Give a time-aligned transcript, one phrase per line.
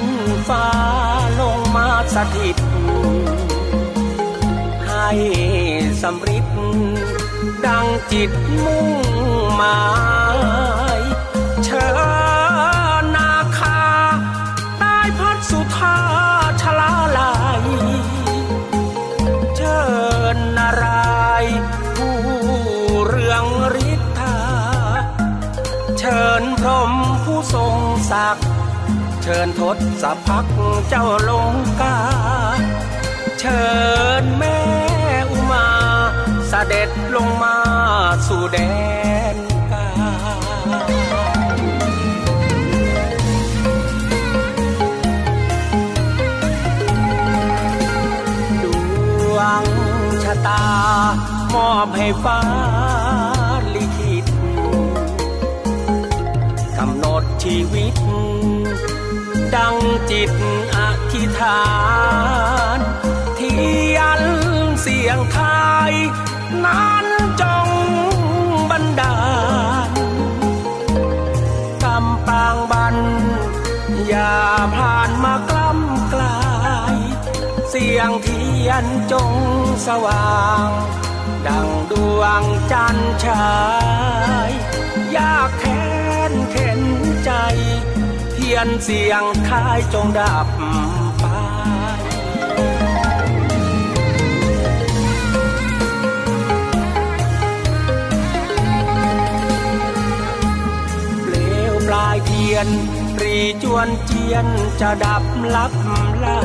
[0.00, 0.04] น
[0.48, 0.66] ฟ้า
[1.40, 2.56] ลงมาสถิต
[4.86, 5.08] ให้
[6.02, 6.46] สำริด
[7.66, 8.30] ดังจิต
[8.64, 8.88] มุ่ง
[9.60, 9.76] มา
[29.28, 30.46] ชิญทศสพัก
[30.88, 31.98] เจ้าลงกา
[33.38, 33.64] เชิ
[34.22, 34.58] ญแม่
[35.30, 35.68] อุมา
[36.48, 37.56] เสด็จลงมา
[38.26, 38.58] สู่แด
[39.34, 39.36] น
[39.72, 39.88] กา
[48.62, 48.64] ด
[49.36, 49.64] วง
[50.22, 50.64] ชะตา
[51.54, 52.40] มอบให้ฟ้า
[53.74, 54.26] ลิขิต
[56.78, 57.94] กำหนดชีวิต
[59.56, 59.76] ดัง
[60.10, 60.30] จิต
[60.74, 60.78] อ
[61.12, 61.62] ธิษฐา
[62.76, 62.78] น
[63.36, 63.54] เที
[63.96, 64.20] ยน
[64.80, 65.38] เสียงไท
[65.90, 65.92] ย
[66.64, 67.06] นั้น
[67.42, 67.68] จง
[68.70, 69.18] บันดา
[69.88, 69.90] ล
[71.82, 72.96] กำปางบัน
[74.08, 74.36] อย่า
[74.76, 76.40] ผ่านมากล้ำกลา
[76.94, 76.96] ย
[77.70, 79.32] เสียงเทียนจง
[79.86, 80.68] สว่าง
[81.46, 82.42] ดังดวง
[82.72, 83.48] จันทร์ชา
[84.48, 84.67] ยย
[88.54, 90.46] ยนเสียงคายจงดับ
[91.20, 91.24] ไป
[101.22, 101.34] เปล
[101.72, 102.68] วปลายเทียน
[103.22, 104.46] รีจวนเจียน
[104.80, 105.72] จะดับลับ
[106.22, 106.38] ลา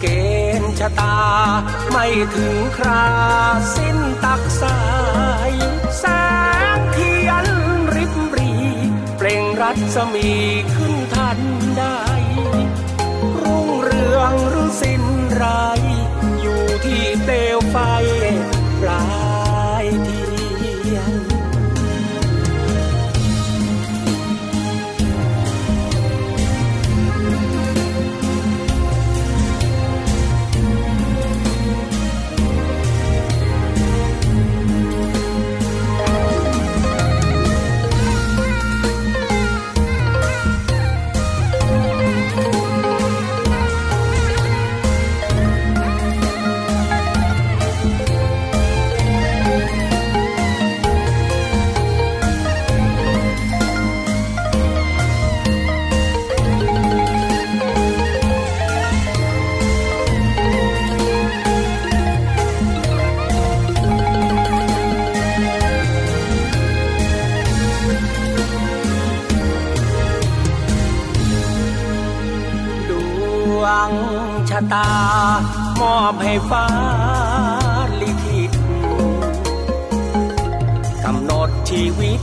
[0.00, 0.06] เก
[0.60, 1.16] ณฑ์ชะตา
[1.90, 3.06] ไม่ถึงครา
[3.76, 4.78] สิ้นตักสา
[5.50, 5.52] ย
[5.98, 6.04] แส
[6.76, 7.46] งเทียน
[9.32, 10.30] ล่งรัศมี
[10.74, 11.38] ขึ้นทัน
[11.78, 12.00] ได้
[13.40, 15.02] รุ่งเรืองหรือสิ้น
[15.34, 15.44] ไร
[16.40, 17.76] อยู่ที่เปลวไฟ
[18.80, 19.21] ปลา
[74.72, 74.90] ตา
[75.80, 76.66] มอบให้ฟ้า
[78.00, 78.52] ลิขิต
[81.04, 82.20] กำหนดชีวิต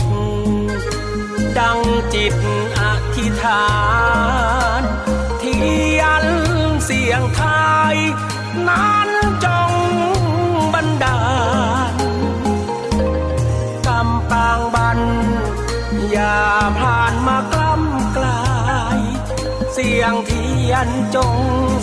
[1.58, 1.80] ดัง
[2.14, 2.34] จิต
[2.80, 2.82] อ
[3.16, 3.66] ธิษฐา
[4.80, 4.82] น
[5.42, 5.56] ที
[6.00, 6.26] ยน
[6.86, 7.42] เสียงไท
[7.94, 7.96] ย
[8.68, 8.99] นั้น
[20.72, 21.38] ยนจง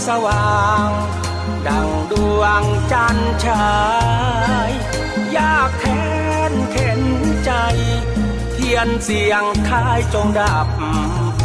[0.07, 0.57] สว่า
[0.87, 0.91] ง
[1.67, 2.63] ดังดวง
[2.93, 3.71] จันทร์ฉา
[4.69, 4.71] ย
[5.37, 6.07] ยากแค้
[6.51, 7.03] นเข็น
[7.45, 7.51] ใจ
[8.53, 10.69] เทียนเสียงท้ายจงดับ
[11.39, 11.45] ไป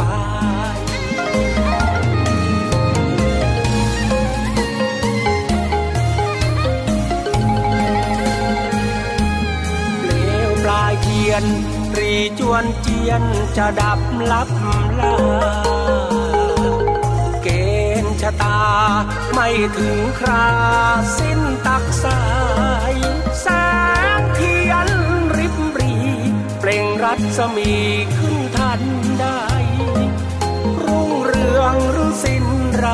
[9.98, 10.10] เปล
[10.48, 11.44] วปลายเทียน
[11.98, 13.22] รีจวนเจียน
[13.56, 14.00] จะดับ
[14.30, 14.48] ลับ
[15.00, 16.21] ลา
[18.22, 18.60] ชะตา
[19.34, 19.48] ไม่
[19.78, 20.48] ถึงครา
[21.18, 22.22] สิ้นตักสา
[22.92, 22.94] ย
[23.40, 23.46] แส
[24.18, 24.88] งเทียน
[25.36, 25.94] ริบรี
[26.60, 27.72] เปล่งรัศมี
[28.16, 28.82] ขึ้นทัน
[29.20, 29.42] ได้
[30.82, 32.46] รุ่งเรืองหรือสิ้น
[32.76, 32.86] ไร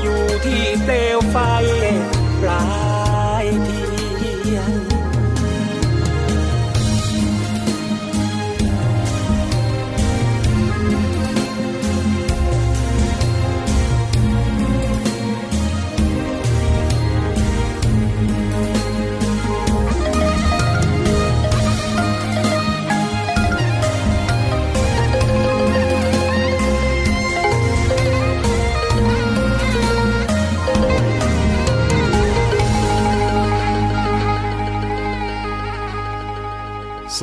[0.00, 1.36] อยู่ที่เปลวไฟ
[2.42, 2.89] ปลา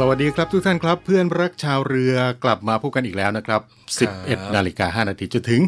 [0.01, 3.61] สวัสดีครับทุกท่านครับ เพื่อนรักชาวเรือกลับมาพบกันอีกแล้วนะครับ
[4.07, 5.61] 11นาฬิกา5นาทีจนถึง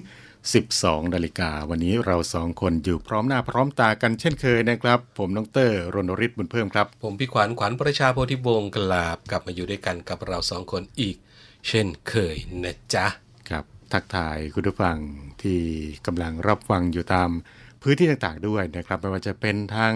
[0.53, 11.15] 12นาฬิกาวันนี้เราสองคนอยู่พร้อมหน้าพร้อมตากันเช่นเคยนะครับ ผมน้องเตอร์รณฤทธิ์บุญเพิ่มครับ ผมพี่ขวัญขวัญประชาโพธิวงศ์กลาบกลับมาอยู่ด้วยกันกับเราสองคนอีก
[11.67, 13.05] เช่นเคยนะจ๊ะ
[13.49, 14.97] ครับ ทักทายคุณผู้ฟัง
[15.41, 15.61] ที่
[16.05, 17.29] กำลังรับฟังอยู่ตาม
[17.81, 19.93] พื้นที่ต่างๆด้วยนะครับไม่ว่าจะเป็นทาง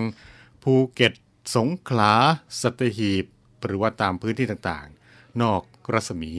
[0.63, 1.13] ภูเก็ต
[1.55, 2.13] สงขลา
[2.61, 3.25] สัตหีบ
[3.65, 5.61] หรือว่าตามพื้นที่ต่างๆ นอก
[5.93, 6.31] รัศมี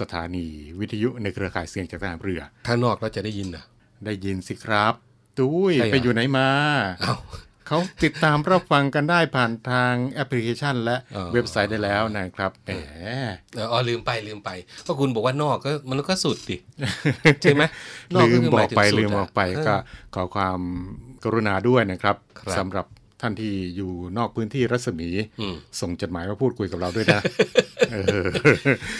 [0.00, 0.46] สถานี
[0.78, 3.64] วิทยุในเครือข่ายเสียงจากทหารเรือ ถ้านอกเราจะได้ยินนะ
[4.06, 4.94] ได้ยินสิครับ
[5.38, 6.48] ตุ้ย ใช่เหรอ ไปอยู่ไหนมา
[7.02, 7.14] เอ้า
[7.68, 12.70] เขาติดตามรับฟังกันได้ผ่านทางแอปพลิเคชัน และอ๋อเว็บไซต์ได้แล้วนะครับแหม
[13.54, 14.50] เอออ๋อลืมไปลืมไป
[14.86, 16.56] ก็คุณบอกว่านอกก็มันก็สุดดิ
[17.42, 17.62] ใช่ไหม
[18.14, 19.74] นอกลืก็มคืบหอมายกถึงไปสุดลืมอะบอกไปเออก็
[20.14, 20.60] ขอความ
[21.24, 22.86] กรุณาด้วยนะครับครับ สำหรับ
[23.24, 25.08] ท่านที่อยู่นอกพื้นที่รัศมี
[25.40, 27.20] อืมส่งจดหมายมาพูดคุยกับเราด้วยนะ
[27.92, 28.26] เออ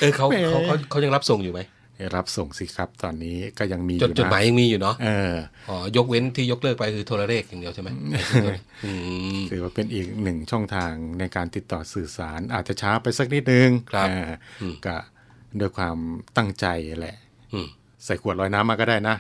[0.00, 1.61] เออเขาแหมเขาเขาเขายังรับส่งอยู่ไหม
[2.17, 5.35] รับส่งสิครับตอนนี้ก็ยังมีอจดยู่จดหมายนะยังมีอยู่เนาะเออ
[5.69, 7.88] อ๋อยกเว้นที่ยกเลิกไปคือโทรเลขอย่างเดียวใช่ไหม
[8.85, 8.91] อื
[9.37, 14.31] มถือว่าเป็นอีกหนึ่งช่องทางในการติดต่อสื่อสาร อาจจะช้าไปสักนิดนึงครับอ่า
[14.62, 14.97] อืมก็
[15.61, 15.97] ด้วยความ
[16.37, 16.67] ตั้งใจ
[17.00, 17.17] แหละ
[17.53, 17.69] อืม
[18.04, 19.16] ใส่ขวดลอยน้ำมาก็ได้นะ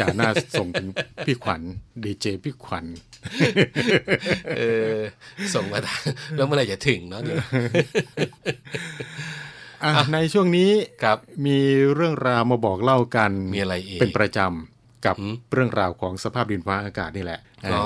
[0.00, 0.28] จากหน้า
[0.58, 0.88] ส่งถึง
[1.26, 1.62] พี่ขวัญ
[2.04, 2.84] ดีเจพี่ขวัญ
[4.56, 4.62] เอ
[4.94, 4.96] อ
[5.54, 6.02] ส่งมาทาง
[6.36, 7.38] แล้วเมื่อไหร่จะถึงเนาะเดี๋ยว
[9.84, 10.70] อะในช่วงนี้
[11.02, 11.58] ครับมี
[11.94, 17.82] เรื่องราวมาบอกเล่ากันมีอะไรอีกเป็นประจำกับหืมเรื่องราวของสภาพดินฟ้าอากาศนี่แหละอ๋อ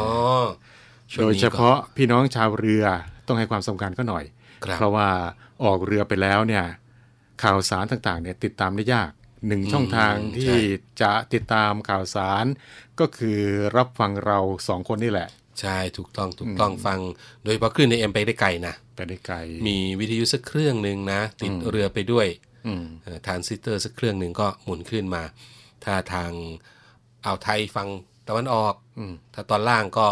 [1.12, 2.84] ช่วงโดยนี้เฉก็พาะพี่น้องชาวเรือ
[3.26, 4.24] ต้องให้ความสำคัญก็หน่อย
[4.64, 5.08] ครับเพราะว่า
[5.64, 6.64] ออกเรือไปแล้วเนี่ย
[7.42, 9.10] ข่าวสารต่างๆเนี่ยติดตามได้ยาก
[9.46, 10.56] หนึ่งช่องทางที่
[11.02, 12.44] จะติดตามข่าวสาร
[13.00, 13.40] ก็คือ
[13.76, 15.28] รับฟังเราสองคนนี่แหละ
[15.60, 16.98] ใช่ถูกต้องถูกต้องฟัง
[17.42, 19.36] โดยเฉพาะคลื่น AM ไปได้ไกลนะไปได้ไกล
[19.68, 22.26] มีวิทยุสักเครื่องหนึ่งนะ ติดเรือไปด้วย
[22.66, 22.84] อืม
[23.26, 25.22] ทรานซิสเตอร์สักเครื่องหนึ่งก็หมุนขึ้นมา
[25.84, 26.30] ถ้าทาง
[27.24, 27.88] อ่าวไทยฟัง
[28.28, 30.08] ตะวันออกอืมถ้าตอนล่างก็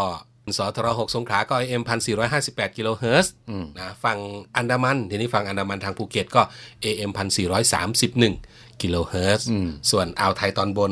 [0.57, 1.83] สทรหกสงขลาก็ AM
[2.29, 4.19] 1458กิโลเฮิรตซ์อืมนะฝั่ง
[4.57, 6.41] อันดามันทีนี้ฝั่งอันดามันทางภูเก็ตก็
[6.83, 9.47] AM 1431 กิโลเฮิรตซ์
[9.91, 10.91] ส่วนอ่าวไทยตอนบน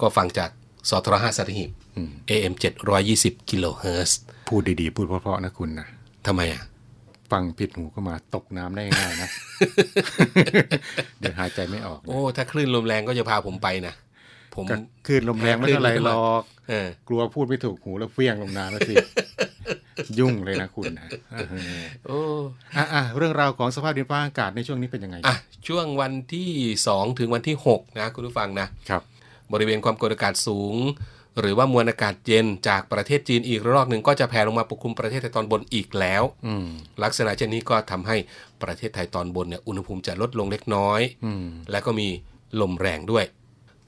[0.00, 0.50] ก็ฟังจาก
[0.88, 1.70] สทรห้าสัตหีบ
[2.30, 2.52] AM
[3.02, 5.86] 720กิโลเฮิรตซ์พูดดีๆ พูดเพราะๆนะคุณนะ
[6.26, 6.62] ทำไมอะ
[7.32, 9.28] ฟังผิดหูก็มาตกน้ำได้ง่ายๆนะ
[11.20, 13.94] เดี๋ยวหายใจไม่ออกนะโอ้ ถ้าคลื่นลมแรงก็จะพาผมไปนะ
[14.54, 14.76] ผมก็
[15.06, 18.94] คือลมแรงไม่เท่าไหรหรอกเออกลัวพูดไม่ถูกหูแล้วเฟี้ยงลงน้ำแล้วสิ
[20.18, 21.46] ยุ่งเลยนะคุณนะเออ
[22.06, 22.18] โอ้
[22.76, 25.36] อะอะเรื่องราวของสภาพดินฟ้าอากาศในช่วงนี้เป็นยังไงอะ
[25.68, 26.50] ช่วงวันที่
[26.86, 29.02] 2 ถึงวันที่ 6 นะคุณผู้ฟังนะครับ
[29.52, 30.76] บริเวณความกดอากาศสูง
[31.40, 36.66] หรือว่ามวลอากาศเย็นจากประเทศจีนอีกระลอกหนึ่งก็จะแผ่ลงมาปกคลุมประเทศไทยตอนบนอีกแล้วอืม
[37.02, 38.16] ลักษณะเช่นนี้ก็ทำให้
[38.62, 42.08] ประเทศไทยตอนบนเนี่ยอุณหภูมิจะลดลงเล็กน้อยอืมและก็มี
[42.60, 43.24] ลมแรงด้วย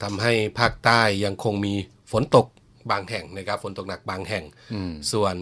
[0.03, 1.73] ทำให้ภาคใต้ยังคงมี
[2.11, 2.45] ฝนตก
[2.91, 5.35] บางแห่งนะครับฝนตกหนักบางแห่งอืมส่วน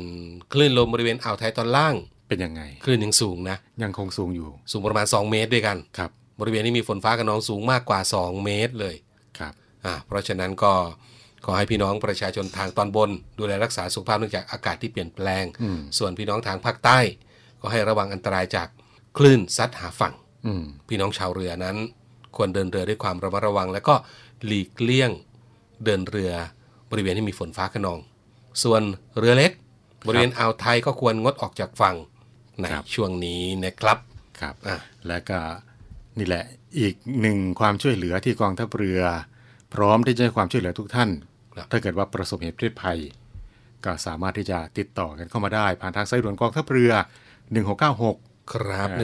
[0.53, 1.95] คลื่นลมบริเวณอ่าวไทยตอนล่าง
[2.27, 8.95] เป็นยังไง คลื่นยังสูงนะ ยังคงสูงอยู่ สูงประมาณ 2 เมตรด้วยกันครับ บริเวณนี้มีฝนฟ้าขนองสูงมากกว่า 2 เมตรเลย
[9.39, 9.53] ครับ
[9.85, 10.73] อ่าเพราะฉะนั้นก็
[11.45, 13.09] ขอให้พี่น้องประชาชนทางตอนบน
[13.39, 15.45] ดูแลรักษาสุขภาพเนื่องจากอากาศที่เปลี่ยนแปลง
[15.97, 16.99] ส่วนพี่น้องทางภาคใต้
[17.61, 18.67] ก็ให้ระวังอันตรายจาก
[19.17, 20.13] คลื่นซัดหาฝั่ง
[20.45, 21.77] อืมพี่น้องชาวเรือนั้น
[22.35, 23.95] ควรเดินเรือด้วยความระมัดระวัง และก็
[24.45, 25.11] หลีกเลี่ยง
[25.85, 26.33] เดินเรือ
[26.93, 27.99] บริเวณที่มีฝนฟ้าขนอง
[28.63, 28.81] ส่วน
[29.19, 29.51] เรือเล็ก
[30.07, 31.95] บริเวณอ่าวไทยก็ควรงดออกจากฝั่ง
[32.59, 33.97] ในครับช่วงนี้นะครับ
[34.39, 35.39] ครับอะและก็
[36.19, 36.45] นี่แหละ
[36.79, 39.01] อีกหนึ่งความช่วยเหลือที่กองทัพเรือ
[39.73, 41.09] พร้อมที่จะให้ความช่วยเหลือทุกท่าน
[41.55, 42.99] ครับถ้าเกิดว่าประสบเหตุเพศภัย
[43.85, 46.91] ก็สามารถที่จะติดต่อกันเข้ามาได้ ผ่านทางสายด่วนกองทัพเรือ
[47.71, 48.99] 1696 ครับอ่า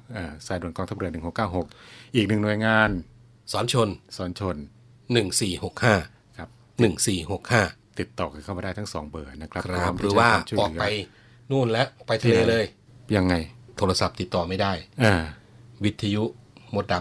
[0.00, 1.10] 1696อ่าสายด่วนกองทัพเรือ
[1.62, 2.90] 1696 อีกหนึ่งหน่วยงาน
[3.52, 4.56] สอนชน สอนชน
[5.22, 6.02] 1465ครับ
[6.80, 10.84] 1465ติดต่อกันเข้ามาได้ทั้งสองเบอร์นะครับครัพบมหที่รือจะว่าให้คมช่ยออกเหลืไป
[11.50, 12.64] นู่นแล้วไปทะเลเลย
[13.16, 13.34] ยังไง
[13.78, 14.72] โทรศัพท์ติดต่อไม่ได้
[15.04, 15.14] อ่า
[15.84, 16.24] วิทยุ
[16.74, 16.94] มดด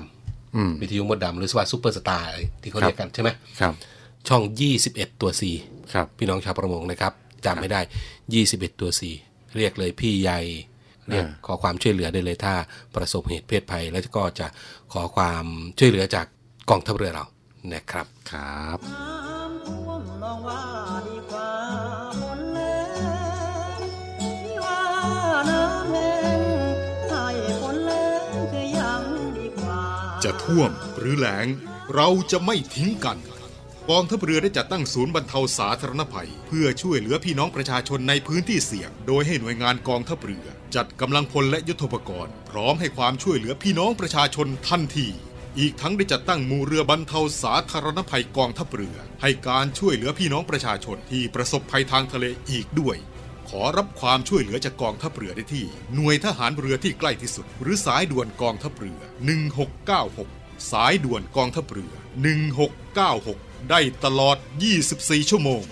[0.56, 2.30] อืมำวิทยุมดดำหรือว่าซูเปอร์สตาร์
[2.62, 3.30] ที่เขาครับเรียกกันใช่ไหม
[3.62, 3.74] ครับ
[4.28, 4.44] ช่อง
[4.82, 7.14] 21 ตัว4ครับพี่น้องชาวประมงนะครับ
[7.46, 7.82] จำไม่ได้
[8.32, 8.90] 21 ตัว
[9.24, 10.40] 4เรียกเลยพี่ใหญ่
[11.10, 12.54] เรียกอ่าขอความช่วยเหลือได้เลยถ้า
[12.96, 14.48] ประสบเหตุเพศภัย แล้วก็จะ
[14.94, 15.46] ขอความ
[15.80, 16.26] ช่วยเหลือจาก
[16.70, 17.26] กองทัพเรือเรา
[17.72, 20.64] นะครับครับน้ำท่วมมองว่า
[21.08, 21.52] ดีกว่า
[22.22, 22.80] ฝนแล้
[23.78, 23.80] ง
[24.22, 24.82] ที่ว่า
[25.50, 26.40] น้ำแห้ง
[27.10, 27.28] ให้
[27.62, 29.04] ฝนแล้งคือยัง
[29.38, 29.84] ดีกว่า
[30.24, 31.48] จะท่วมหรือแล้ง
[31.96, 33.20] เราจะไม่ทิ้งกัน
[33.90, 45.08] กองทัพเรือได้จัดตั้งศูนย์บรรเทาสาธารณภัย เพื่อช่วยเหลือพี่น้องประชาชนในพื้นที่เสี่ยง โดยให้หน่วยงานกองทัพเรือ จัดกำลังพลและยุทโธปกรณ์ พร้อมให้ความช่วยเหลือพี่น้องประชาชนทันที
[45.60, 52.98] อีกทั้งได้จัดตั้งมูเรือบรรเทาสาธารณภัยกองทัพเรือ ให้การช่วยเหลือพี่น้องประชาชนที่ประสบภัยทางทะเลอีกด้วย
[53.50, 55.66] ขอรับความช่วยเหลือจากกองทัพเรือได้ที่
[55.96, 59.02] หน่วยทหารเรือที่ใกล้ที่สุด หรือสายด่วนกองทัพเรือ
[60.02, 61.94] 1696 สายด่วนกองทัพเรือ
[63.02, 64.38] 1696 ได้ตลอด
[64.84, 65.64] 24 ชั่วโมง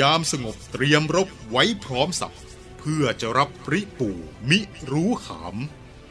[0.00, 2.36] ยามสงบเตรียมรบไว้พร้อมสับ
[2.78, 4.10] เพื่อจะรับปริปู
[4.50, 4.58] มิ
[4.90, 5.56] รู้ขาม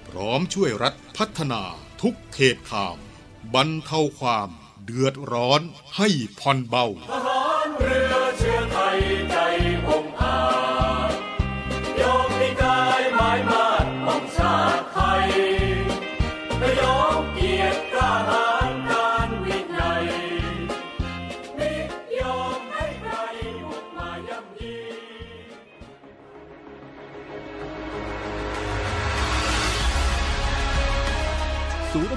[0.08, 1.64] พร้อมช่วยรัฐพัฒนา
[2.02, 2.98] ทุกเขตขาม
[3.54, 4.50] บรรเทาความ
[4.86, 5.62] เดือดร้อน
[5.98, 6.86] ให้ผ่อนเบา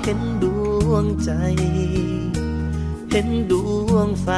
[0.00, 0.46] เห็นด
[0.88, 1.30] วงใจ
[3.10, 3.54] เห็นด
[3.90, 4.28] วงไฟ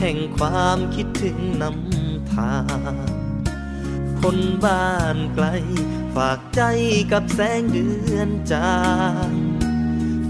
[0.00, 2.56] แห่งความคิดถึงนำทา
[2.92, 2.96] ง
[4.20, 5.46] คนบ้านไกล
[6.14, 6.62] ฝากใจ
[7.12, 8.78] กับแสงเดือนจา
[9.28, 9.32] ง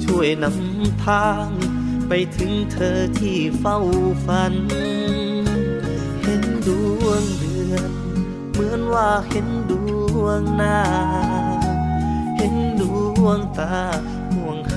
[0.04, 1.48] ช่วยนำทาง
[2.08, 3.78] ไปถึงเธอที่เฝ้า
[4.24, 4.54] ฝัน
[6.22, 6.70] เห็นด
[7.04, 7.92] วงเดือน
[8.52, 9.72] เหมือนว่าเห็นด
[10.22, 10.80] วงหน้า
[12.36, 12.82] เห็นด
[13.22, 13.76] วงตา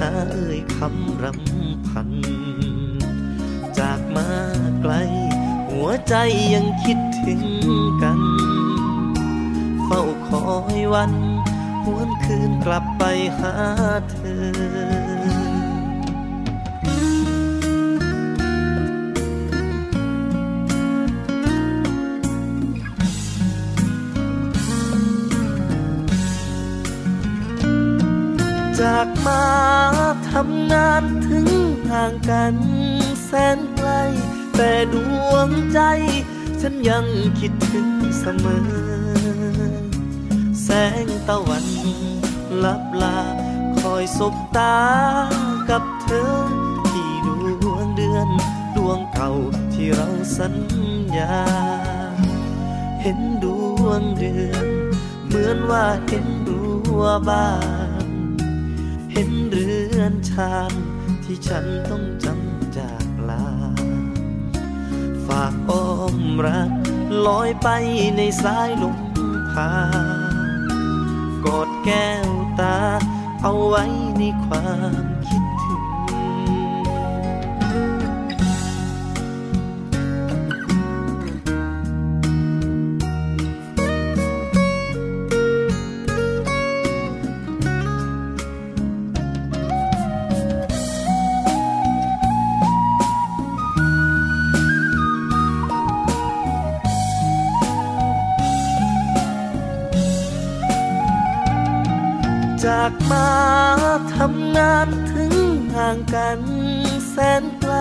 [0.09, 2.09] าเอ่ยคำรำพัน
[3.79, 4.27] จากมา
[4.81, 4.93] ไกล
[5.69, 6.15] หัวใจ
[6.53, 7.41] ยังคิดถึง
[8.03, 8.21] กัน
[9.85, 11.13] เฝ้าคอยวัน
[11.85, 13.03] หวนคืนกลับไป
[13.39, 13.53] หา
[14.09, 15.51] เธอ
[28.79, 29.90] จากมา
[30.33, 31.47] ทำงานถึง
[31.89, 32.55] ห่างกัน
[33.25, 33.89] แสนไกล
[34.55, 34.95] แต่ด
[35.31, 35.79] วงใจ
[36.61, 37.05] ฉันยัง
[37.39, 38.67] คิดถึงเสมอ
[40.63, 40.69] แส
[41.05, 41.67] งตะวัน
[42.63, 43.19] ลับลา
[43.79, 44.77] คอยสบตา
[45.69, 46.33] กับเธอ
[46.91, 47.27] ที่ด
[47.73, 48.29] วงเดือน
[48.75, 49.31] ดวงเก่า
[49.73, 50.55] ที่เราสัญ
[51.17, 51.35] ญา
[53.01, 53.45] เห็นด
[53.83, 54.67] วงเดือน
[55.25, 56.63] เหมือนว่าเห็นรั
[56.99, 57.51] วบ้า
[58.05, 58.07] น
[59.13, 59.70] เห็นเรือ
[60.29, 60.71] ชาน
[61.23, 63.45] ที่ฉันต้องจำจากลา
[65.27, 66.71] ฝากอ้อมรัก
[67.27, 67.67] ลอยไป
[68.17, 68.97] ในสายลม
[69.51, 69.71] พา
[71.45, 72.77] กอดแก้วตา
[73.41, 73.83] เอาไว้
[74.17, 74.69] ในควา
[75.01, 75.10] ม
[107.41, 107.75] นไกล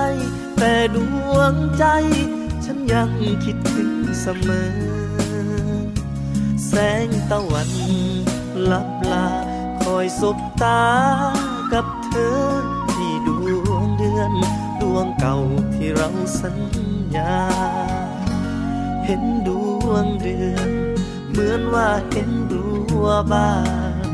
[0.59, 0.97] แต่ด
[1.35, 1.85] วงใจ
[2.65, 3.11] ฉันยัง
[3.45, 4.73] คิดถึงเสมอ
[6.67, 6.73] แส
[7.07, 7.71] งตะวัน
[8.71, 9.29] ลับลา
[9.83, 10.85] คอยสบตา
[11.73, 12.41] กับเธอ
[12.93, 13.29] ที่ด
[13.69, 14.33] วงเดือน
[14.81, 15.37] ดวงเก่า
[15.75, 16.59] ที่เราสัญ
[17.17, 17.39] ญา
[19.05, 19.51] เห็นด
[19.87, 20.71] วงเดือน
[21.31, 22.69] เหมือนว่าเห็นรั
[23.05, 23.55] วบ้า
[24.09, 24.11] น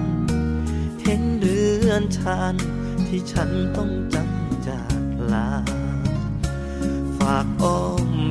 [1.04, 2.54] เห็นเรือนชาน
[3.06, 4.25] ที่ฉันต้องจำ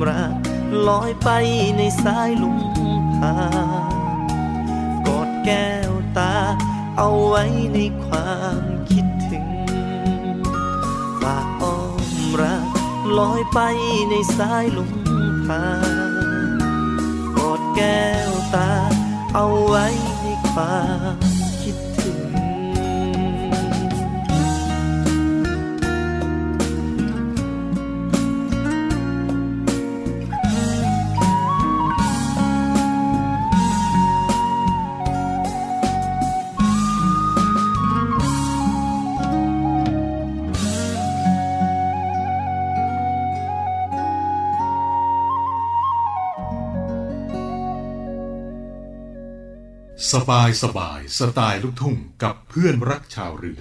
[0.08, 0.34] รัก
[0.88, 1.30] ลอยไป
[1.76, 2.58] ในสายลุม
[3.18, 3.34] พา
[5.06, 6.34] กอดแก้วตา
[6.96, 7.44] เอาไว้
[7.74, 9.48] ในความคิดถึง
[11.20, 12.02] ฝากอ้อม
[12.42, 12.66] รัก
[13.18, 13.60] ลอยไป
[14.10, 14.92] ในสายลุม
[15.46, 15.64] พา
[17.36, 18.72] กอดแก้วตา
[19.34, 19.86] เอาไว้
[20.22, 20.78] ในควา
[21.16, 21.35] ม
[50.16, 53.60] สบายสบายสไตล์ลูกทุ่งกับเพื่อนรักชาวเรือ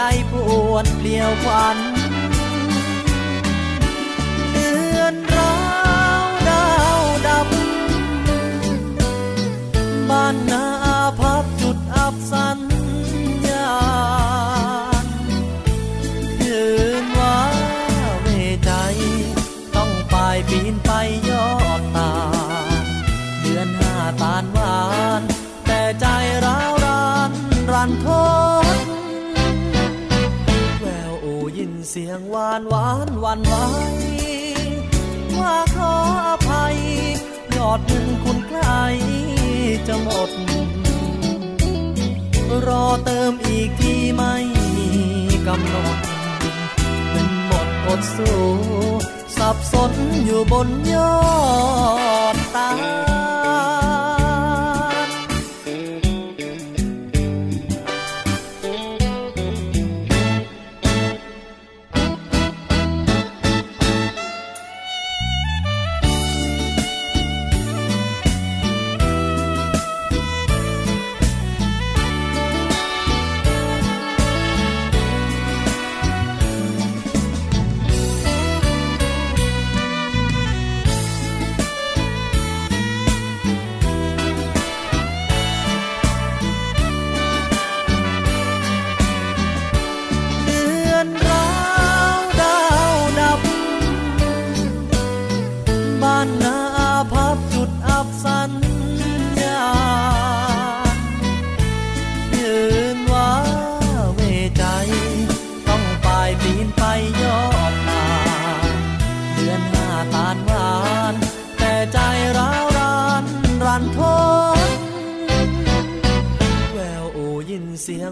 [0.00, 0.34] ใจป
[0.70, 1.78] วนเปลี่ยวควัน
[33.30, 33.56] วันไหว
[35.38, 35.94] ว่าขอ
[36.28, 36.76] อภัย
[37.56, 38.62] ยอดเงินคุณใคร
[39.86, 40.30] จะหมด
[42.66, 44.96] รอเติมอีกที่ไม่มี
[45.46, 45.96] กำหนด
[47.10, 48.42] เงินหมดอดสู้
[49.38, 49.92] สับสน
[50.24, 51.18] อยู่บนยอ
[52.34, 52.68] ดตา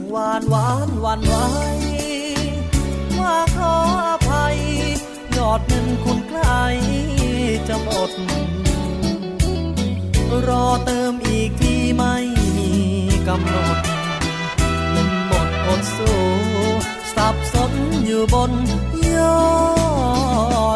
[0.00, 1.46] งหวานหวานหวานไว้
[3.18, 3.74] ว่าขอ
[4.08, 4.56] อภัย
[5.36, 6.62] ยอดเงินคุณใกล้
[7.68, 8.10] จะหมด
[10.48, 12.14] รอเติมอีกที่ไม่
[12.56, 12.70] มี
[13.28, 13.78] กำหนด
[14.90, 16.20] เงินหมดอดสู้
[17.14, 17.72] สับสน
[18.06, 18.52] อยู่บน
[19.16, 19.46] ยอ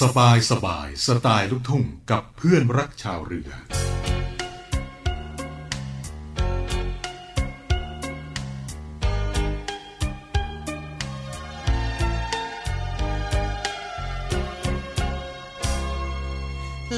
[0.00, 3.50] สบายสบายสไตล์ลูกทุ่งกับเพื่อนรักชาวเรือ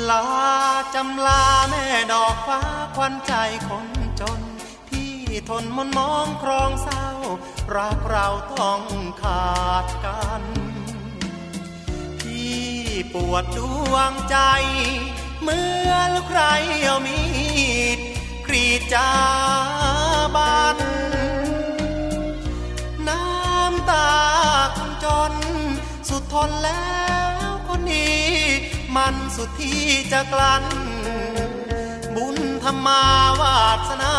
[0.09, 0.25] ลา
[0.95, 2.61] จำลาแม่ดอกฟ้า
[2.97, 3.33] ควันใจ
[3.69, 3.89] คน
[4.21, 4.41] จน
[4.89, 5.15] พี่
[5.49, 7.09] ทนมนมองครองเศร้า
[7.77, 8.27] รักเรา
[8.61, 8.83] ต้อง
[9.23, 9.49] ขา
[9.85, 10.45] ดกัน
[13.15, 13.61] ปวดด
[13.93, 14.37] วงใจ
[15.43, 16.43] เมื่อลูกใคร
[16.85, 17.21] เอามี
[17.97, 17.99] ด
[18.47, 19.11] กรีดจา
[20.35, 20.79] บาน
[23.09, 24.11] น้ำตา
[24.77, 25.33] คนจน
[26.09, 27.03] สุดทนแล้
[27.37, 28.27] วคนนี้
[28.97, 30.65] มันสุดที่จะกลั้น
[32.17, 33.05] บุญธรรมา
[33.41, 34.15] วาสนา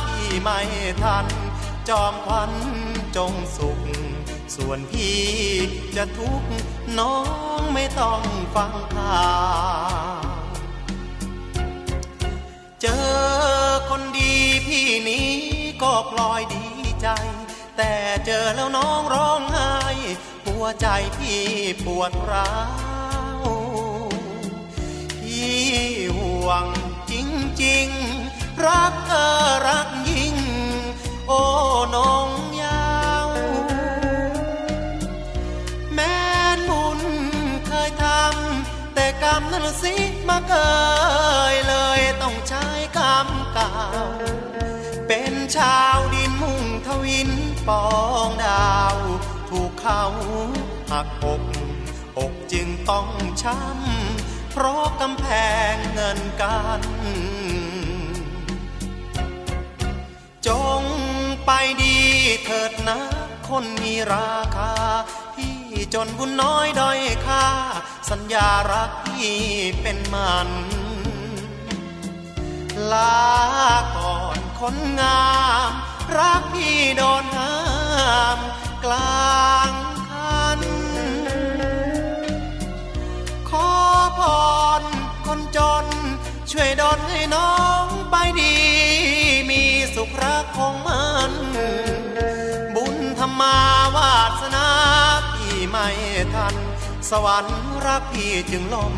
[0.00, 0.60] พี่ไม่
[1.02, 1.26] ทัน
[1.88, 2.52] จอมควัน
[3.16, 3.77] จงสุข
[4.70, 5.20] ส่วนพี่
[5.96, 6.48] จะทุกข์
[6.98, 7.16] น้อ
[7.60, 8.22] งไม่ต้อง
[8.54, 9.28] ฟังข่า
[10.18, 10.44] ว
[12.80, 13.08] เจอ
[13.88, 14.34] คนดี
[14.66, 15.30] พี่นี้
[15.82, 16.66] ก็พลอยดี
[17.02, 17.08] ใจ
[17.76, 17.92] แต่
[18.26, 19.72] เจอแล้วน้องร้องไห้
[20.46, 20.86] หัวใจ
[21.18, 21.44] พี่
[21.84, 22.54] ปวดร้า
[23.40, 23.44] ว
[25.22, 25.58] พี่
[26.16, 26.66] ห่วง
[27.10, 27.12] จ
[27.64, 30.36] ริงๆ รักเออรักยิ่ง
[31.28, 31.40] โอ้
[31.96, 32.28] น้อง
[39.00, 39.94] แต่กรรมนั้นสิ
[40.28, 40.54] มาเก
[41.52, 42.66] ยเลยต้องใช้
[42.98, 43.74] กรรมเก่า
[45.08, 47.30] เป็นชาวดินมุ่งทวิน
[47.68, 47.86] ปอ
[48.26, 48.96] งดาว
[49.50, 50.04] ถูกเขา
[50.90, 51.42] หักอก
[52.18, 53.08] อกจึงต้อง
[53.42, 55.26] ช้ำ เพราะกำแพ
[55.72, 56.82] งเงินกัน
[60.46, 60.82] จง
[61.46, 61.50] ไป
[61.82, 61.98] ดี
[62.44, 62.98] เถิดนะ
[63.48, 64.72] คนมีราคา
[65.94, 67.46] จนบุญน้อยด้อยค่า
[68.10, 69.36] สัญญารักพี่
[69.82, 70.48] เป็นมัน
[72.92, 73.26] ลา
[73.96, 75.26] ก่อนคนงา
[75.68, 75.70] ม
[76.16, 77.56] รักพี่โดนห้า
[78.36, 78.38] ม
[78.84, 79.72] กลาง
[80.10, 80.60] คัน
[83.50, 83.70] ขอ
[84.18, 84.20] พ
[84.80, 84.82] ร
[85.26, 85.86] คนจน
[86.50, 88.54] ช่วยดลให้น้องไปดี
[89.50, 89.62] มี
[89.94, 91.32] สุขรักของมัน
[95.88, 96.02] ไม่
[96.34, 96.56] ทัน
[97.10, 98.96] สวรรค์รักพี่จึงล่ม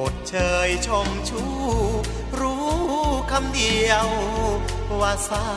[0.00, 0.34] อดเช
[0.66, 1.42] ยชมชู
[2.40, 2.64] รู้
[3.30, 4.08] คำเดียว
[5.00, 5.48] ว่าเศร้า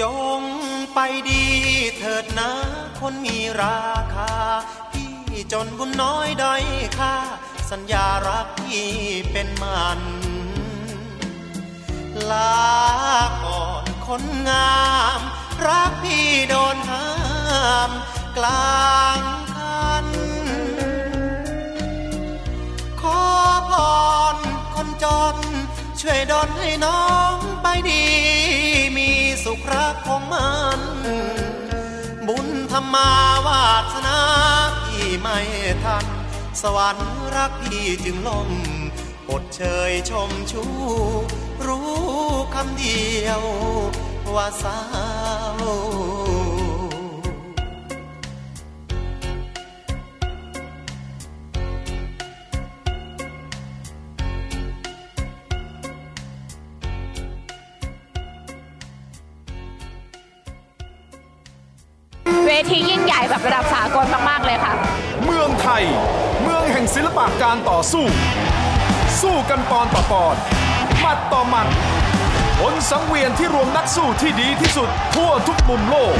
[0.00, 0.02] จ
[0.40, 0.42] ง
[0.94, 0.98] ไป
[1.28, 1.44] ดี
[1.96, 2.52] เถิดนะ
[3.00, 3.80] คนมีรา
[4.14, 4.32] คา
[5.52, 6.64] จนบุญน้อยด้อย
[6.98, 7.16] ค่า
[7.70, 8.88] สัญญารักพี่
[9.32, 10.00] เป็นมัน
[12.30, 12.62] ลา
[13.44, 14.80] ก่อนคนงา
[15.18, 15.20] ม
[15.66, 17.08] รักพี่โดนห้า
[17.88, 17.90] ม
[18.36, 19.22] กลาง
[19.54, 20.06] คัน
[23.00, 23.22] ขอ
[23.70, 23.72] พ
[24.34, 24.36] ร
[24.74, 25.36] คนจน
[26.00, 28.04] ช่วยดลให้น้องไปดี
[28.96, 29.10] มี
[29.44, 30.80] สุขรักของมัน
[32.26, 33.10] บุญธรรมา
[33.46, 34.20] วาสนา
[35.20, 35.38] ไม่
[35.84, 36.06] ทัน
[36.62, 38.50] สวรรค์รักพี่จึงล่ม
[39.30, 40.64] อดเชยชมชู
[41.66, 41.90] รู้
[42.54, 43.42] คำเดียว
[44.34, 44.78] ว่าสา
[45.60, 45.62] ว
[62.68, 64.72] ทียิ่งใหญ่แบบระดับสากลมากๆเลยค่ะ
[65.24, 65.84] เมืองไทย
[66.42, 68.04] เมืองแห่งศิลปะการต่อสู้
[69.20, 70.36] สู้กันปอนต่อปอน
[71.00, 71.68] หมัดต่อหมัด
[72.60, 76.14] ผลสังเวียนที่รวมนักสู้ที่ดีที่สุดทั่วทุกมุมโลก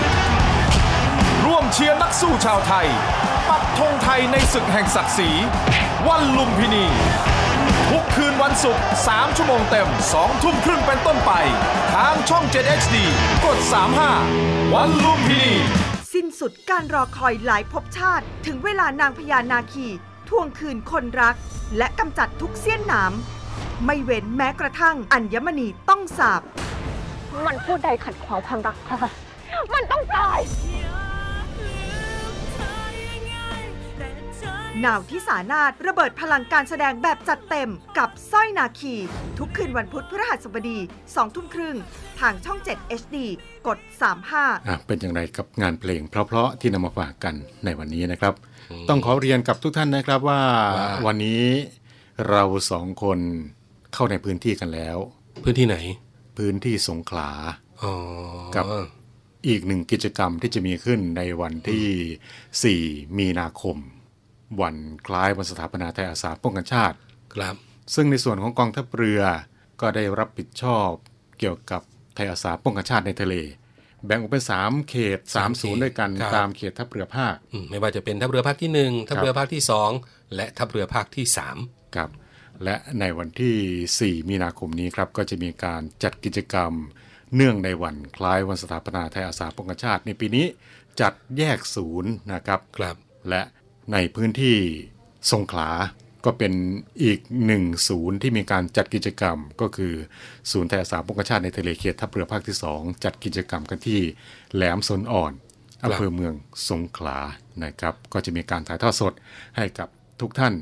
[1.47, 2.87] ร่วมเชียร์นักสู้ชาวไทย
[3.49, 5.31] ปักธงไทยในศึกแห่งศักดิ์ศรี
[6.09, 6.85] วันลุมพินี
[7.91, 11.33] ทุกคืนวันศุกร์ 3 ชั่วโมงเต็ม 2 ทุ่มครึ่งเป็นต้นไป
[11.95, 12.97] ทางช่อง 7 HD
[13.45, 13.59] กด
[14.17, 15.55] 35 วันลุมพินี
[16.21, 19.87] สิ้นสุดการรอคอยหลายภพชาติ ถึงเวลานางพญานาคี
[20.29, 21.37] ทวงคืนคนรัก
[21.77, 23.13] และกำจัดทุกเสี้ยนหนาม
[23.85, 26.43] ไม่เว้นแม้กระทั่งอัญมณีต้องสาบ
[27.47, 28.99] มันพูดใดขัดขวางความรักค่ะ
[29.75, 30.41] มันต้องตาย
[34.87, 38.95] นาวที่สานาถระเบิดพลังการแสดงแบบจัดเต็มกับสร้อยนาคี
[39.39, 41.77] ทุกคืนวันพุธพฤหัสบดี2ทุ่มครึ่ง
[42.21, 43.17] ทางช่อง 7 HD
[43.67, 43.79] กด
[44.23, 48.35] 35อะเป็นอย่างไรกับงานเพลงเพราะๆที่นำมาฝากกันในวันนี้นะครับ
[48.89, 50.43] ต้องขอเรียนกับทุกท่านนะครับว่า
[50.77, 51.43] ว่าวันนี้
[52.29, 53.19] เราสองคน
[53.95, 54.99] เข้าในพื้นที่กันแล้ว
[55.45, 55.77] พื้นที่ไหน
[56.37, 57.31] พื้นที่สงขลา
[57.83, 57.95] อ๋อ
[58.57, 58.65] กับ
[59.49, 63.77] อีกหนึ่งกิจกรรมที่จะมีขึ้นในวันที่ 4 มีนาคม
[64.61, 66.97] วันคล้ายวันสถาปนาไทยอาสาป้องกันชาติ
[67.35, 67.55] ครับ
[67.95, 69.23] ซึ่งในส่วนของกองทัพเรือ
[69.81, 70.91] ก็ได้รับผิดชอบ
[71.39, 71.83] เกี่ยวกับ
[72.15, 73.35] ไทยอาสาป้องกันชาติในทะเล
[74.07, 79.91] แบ่งออกเป็น3เขตสาม3ศูนย์ด้วยกันครับตามเขตทัพเรือภาคอืมไม่ว่าจะเป็นทัพเรือภาคที่หนึ่งทัพเรือภาคที่สอง
[80.35, 81.57] และทัพเรือภาคที่สาม
[81.97, 82.11] ครับ
[82.65, 86.73] และในวันที่ 4 มีนาคมนี้ครับก็จะมีการจัดกิจกรรม
[87.35, 90.47] เนื่องในวันคล้ายวันสถาปนาไทยอาสาป้องกันชาติ ในปีนี้
[91.01, 92.97] จัดแยกศูนย์นะครับครับ
[93.29, 93.43] และ
[93.93, 94.57] ในพื้นที่
[95.33, 95.71] สงขลา
[96.25, 96.53] ก็เป็น
[97.03, 99.95] อีกหนึ่งศูนย์ที่มีการจัดกิจกรรม ก็คือ
[100.53, 104.01] ศูนย์ไทยอาสาป้องกันชาติในทะเลเขตทัพเรือภาคที่2จัดกิจกรรมกันที่
[104.55, 105.33] แหลมสนอ่อน
[105.85, 106.35] อำเภอเมือง
[106.69, 107.19] สงขลา
[107.65, 109.13] นะครับ ก็จะมีการถ่ายทอดสด
[109.57, 109.89] ให้กับ
[110.21, 110.55] ทุกท่าน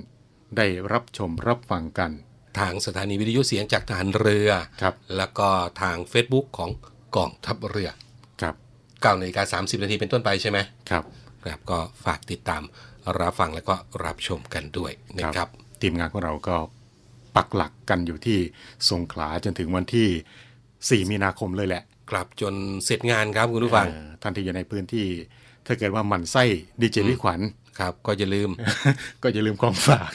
[0.56, 2.10] ได้รับชมรับฟังกัน
[2.58, 4.50] ทางสถานีวิทยุเสียงจากทหารเรือ
[4.82, 5.48] ครับแล้วก็
[5.82, 6.70] ทาง Facebook ของ
[7.16, 7.90] กองทัพเรือ
[8.42, 8.54] ครับ
[8.88, 10.58] 9นาฬิกา30นาทีเป็นต้นไปใช่ไหม
[10.90, 11.04] ครับ
[11.44, 12.62] ครับก็ฝากติดตาม
[13.20, 15.48] รับฟังแล้วก็รับชมกันด้วยนะครับ
[15.82, 16.56] ทีมงานของเราก็
[17.36, 18.38] ปักหลักกันอยู่ที่
[18.90, 25.06] สงขลาจนถึงวันที่ 4 มีนาคมเลยแหละ กลับจนเสร็จงานครับคุณผู้ฟังเอ่อท่านที่อยู่ในพื้นที่
[25.66, 26.44] ถ้าเกิดว่าหมันไส้
[26.80, 27.40] ดีเจวิขวัญ
[27.78, 28.50] ครับ ก็อย่าลืม
[29.22, 30.10] ก็อย่าลืมของฝาก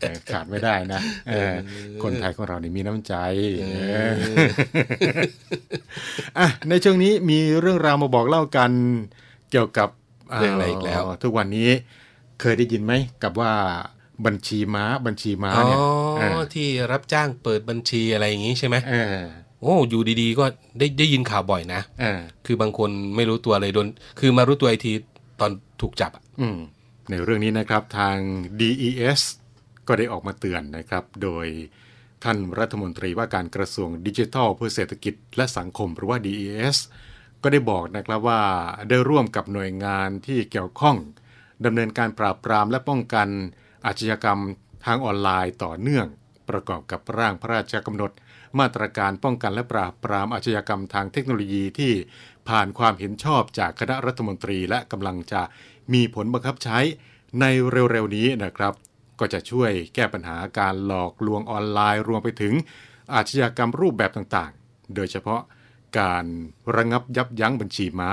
[0.00, 1.54] เออขาดไม่ได้นะเออ
[2.02, 3.14] คนไทยของเรานี่มีน้ำใจ
[3.60, 3.66] เอ
[4.10, 4.12] อ
[6.38, 8.70] อะในช่วงนี้มีเรื่องราวมาบอกเล่ากัน
[9.50, 9.88] เกี่ยวกับ
[10.38, 11.68] เรื่องอะไรอีกแล้ว ทุกวันนี้
[12.40, 12.92] เคยได้ยินไหม
[13.22, 13.52] กับว่า
[14.26, 15.78] บัญชีม้าบัญชีม้าอ๋อเนี่ย
[16.18, 19.18] เออที่รับจ้างเปิดบัญชีอะไรอย่างนี้ใช่ไหมเออ
[19.60, 20.44] โอ้อยู่ดีๆ ก็
[20.78, 23.88] ได้ได้ยินข่าวบ่อยนะเออคือบางคนไม่รู้ตัวเลยโดน
[24.20, 24.92] คือมารู้ตัวไอกที
[25.40, 26.58] ตอนถูกจับอะอืม
[27.10, 28.16] ในเรื่องนี้นะครับทาง
[28.60, 29.20] DES
[29.88, 31.46] ก็ได้ออกมาเตือนนะครับ โดย
[32.24, 36.76] ท่านรัฐมนตรีว่าการกระทรวงดิจิทัลเพื่อเศรษฐกิจและสังคมหรือว่า DES
[37.42, 38.42] ก็ได้บอกนะครับว่า
[38.88, 40.96] ได้ร่วมกับหน่วยงานที่เกี่ยวข้อง
[41.64, 43.28] ดำเนินการปราบปรามและป้องกัน
[43.86, 44.40] อาชญากรรม
[44.84, 46.06] ทางออนไลน์ต่อเนื่อง
[46.48, 48.12] ประกอบกับร่างพระราชกำหนด
[48.58, 51.92] มาตรการป้องกันและปราบปรามอาชญากรรมทางเทคโนโลยีที่
[52.48, 55.42] ผ่านความเห็นชอบจากคณะรัฐมนตรีและกำลังจะ
[55.92, 56.78] มีผลบังคับใช้
[57.40, 58.74] ในเร็วๆนี้นะครับ
[59.20, 62.54] ก็จะช่วยแก้ปัญหาการหลอกลวงออนไลน์รวมไปถึง
[63.14, 65.42] อาชญากรรมรูปแบบต่างๆ โดยเฉพาะ
[65.98, 66.24] การ
[66.76, 68.10] ระงับยับยั้งบัญชีม้า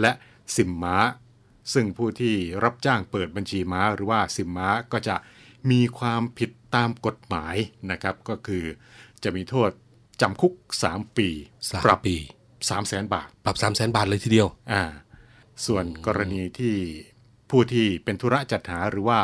[0.00, 0.12] และ
[0.56, 0.96] สิมม้า
[1.72, 5.16] ซึ่งผู้ที่รับจ้างเปิดบัญชีม้าหรือว่าสิมม้าก็จะ
[5.70, 7.56] มีความผิดตามกฎหมาย
[7.90, 8.64] นะครับ ก็คือ
[9.24, 9.70] จะมีโทษ
[10.20, 10.52] จำคุก
[10.86, 11.28] 3 ปี
[11.70, 14.82] สามปรับปี3 0 0แสนบาท ปรับ 3 0 0แสนบาทเลยทีเดียวอ่า
[15.66, 16.74] ส่วนกรณีที่
[17.50, 19.20] ผู้ที่เป็นธุระจัดหาหรือว่า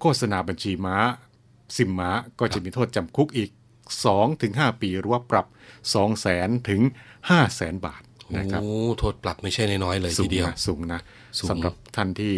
[0.00, 0.96] โฆษณาบัญชีม้า
[1.76, 3.50] สิมม้าก็จะมีโทษจำคุกอีก
[4.00, 8.02] 2-5ปีหรือว่าปรับ 2 0 0แสนถึง5 0 0แสนบาท
[8.38, 11.00] นะครับโอ้โทษปรับไม่ใช่น้อยๆเลยสูทีงเดียวนะสูงนะ
[11.38, 12.34] สูงสำหรับท่านที่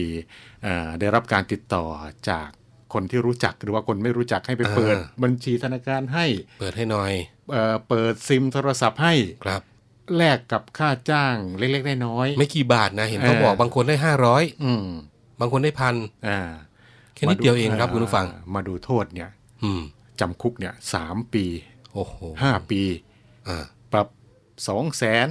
[0.63, 1.85] เอ่อได้รับการติดต่อ
[2.31, 2.49] จาก
[2.95, 6.27] คนที่รู้จักหรือว่าคนไม่รู้จักให้ไปเปิดบัญชีธนาคารให้
[6.61, 7.13] เปิดให้หน่อย
[7.53, 9.15] เอ่อเปิดซิมโทรศัพท์ให้
[9.45, 9.63] ครับ
[10.17, 13.97] แลกกับค่าจ้างเล็กๆน้อยๆไม่กี่บาทนะเห็นเขาเออบอกบางคนได้
[14.65, 15.95] อืม500บางคนได้พัน
[16.29, 16.39] อ่า
[17.15, 19.31] แค่นิดเดียวเองครับคุณผู้ฟัง มาดูโทษเนี่ย
[19.65, 19.83] อืม
[20.21, 21.45] จำคุกเนี่ยสามปี
[21.93, 22.83] โอ้โหห้าปี
[23.49, 24.09] อ่าปรับ
[24.69, 25.29] สองแสน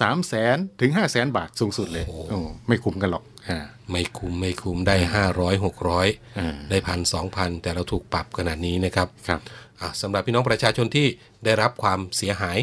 [0.00, 3.58] สามแสนถึงห้าแสนบาทสูงสุดเลยโอ้โหโอ้ไม่คุ้มกันหรอกอ่า
[3.90, 4.96] ไม่คุ้มไม่คุ้มได้
[5.28, 9.40] 500 600อ่าได้พันสองพันแต่เราถูกปรับขนาดนี้นะครับครับ
[9.80, 11.06] อะสำหรับพี่น้องประชาชนที่
[11.44, 12.58] ได้รับความเสียหาย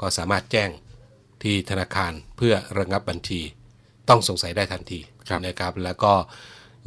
[0.00, 0.70] ก็สามารถแจ้ง
[1.42, 3.40] ที่ธนาคารเพื่อระงับบัญชี
[4.08, 6.12] ต้องสงสัยได้ทันทีครับนะครับ แล้วก็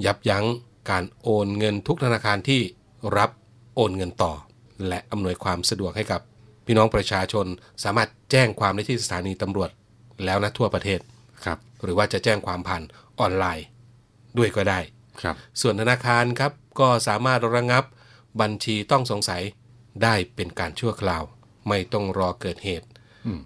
[0.05, 0.45] ยับยั้ง
[0.89, 2.61] การโอนเงินทุกธนาคารที่
[3.17, 3.29] รับ
[3.81, 4.33] โอนเงินต่อ
[4.87, 6.21] และอำนวยความสะดวกให้กับ
[6.65, 7.45] พี่น้องประชาชน
[7.83, 9.69] สามารถแจ้งความได้ที่สถานีตำรวจ
[10.25, 10.99] แล้วนะทั่วประเทศ
[11.45, 12.83] ครับหรือว่าจะแจ้งความผ่าน
[13.19, 13.65] ออนไลน์
[14.37, 14.79] ด้วยก็ได้
[15.21, 17.83] ครับ ส่วนธนาคารครับก็สามารถระงับ
[18.41, 19.41] บัญชีต้องสงสัย
[20.03, 21.23] ได้เป็นการชั่วคราว
[21.67, 22.87] ไม่ต้องรอเกิดเหตุ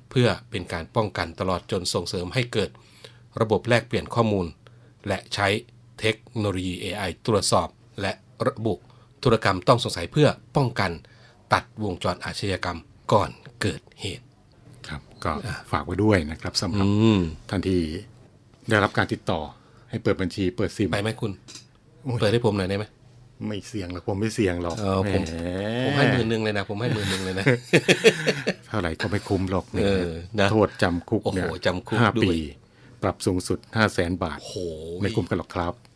[0.10, 2.70] เพื่อเป็นการป้องกันตลอดจนส่งเสริมให้เกิด
[3.42, 4.48] ระบบแลกเปลี่ยนข้อมูล
[5.08, 5.48] และใช้
[6.00, 7.68] เทคโนโลยี AI ตรวจสอบ
[8.02, 8.12] และ
[8.48, 8.76] ระบุ
[9.24, 10.92] ธุรกรรมต้องสงสัยเพื่อป้องกัน
[11.54, 12.78] ตัดวงจรอาชญากรรม
[13.14, 13.30] ก่อน
[13.62, 14.26] เกิดเหตุ
[14.88, 15.32] ครับ ก็
[15.72, 17.80] ฝากไว้ด้วยนะครับสำหรับอืมท่านที่
[18.70, 19.40] ได้รับการติดต่อ
[19.90, 21.32] ให้เปิดบัญชีเปิดซิมไปไหมคุณ
[22.20, 22.86] เปิดให้ผมหน่อยได้ไหม
[23.48, 25.36] ไม่เสี่ยงหรอกผมไม่เสี่ยงหรอกเออผมแห
[25.86, 27.46] ผมให้หมื่นหนึ่งเลยนะผมให้หมื่นหนึ่งเลยนะ
[28.68, 30.10] เท่าไหร่ก็ไม่คุ้มหรอกเนี่ยเออ
[30.40, 32.40] นะโทษจำคุกโอ้โหเนี่ยจำคุกห้าด้วยปี
[33.04, 34.56] ปรับสูงสุดห้าแสนบาทโอ้โห
[35.02, 35.93] ไม่คุ้มกันหรอกครับอืม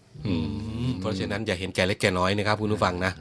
[0.99, 3.11] เพราะฉะนั้นอย่าเห็นแก่เล็กแก่น้อยนะครับคุณผู้ฟังนะ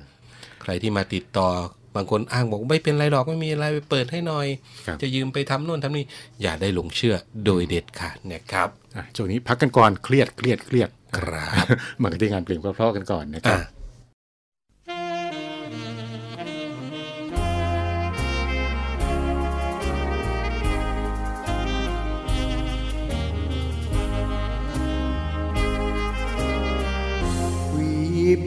[0.62, 1.48] ใครที่มาติดต่อ
[1.96, 4.46] บางคนอ้างบอกไม่เป็นไรหรอกไม่มีอะไรไปเปิดให้หน่อย
[4.86, 6.04] ครับจะยืมไปทำโน่นทำนี่
[6.42, 7.14] อย่าได้หลงเชื่อ
[7.46, 11.66] โดยเด็ดขาดนะครับอะช่วงนี้พักกันก่อนเครียดเครียดเครียดครับ
[12.02, 13.60] มากันที่งานเพลงเพราะๆกันก่อนนะครับ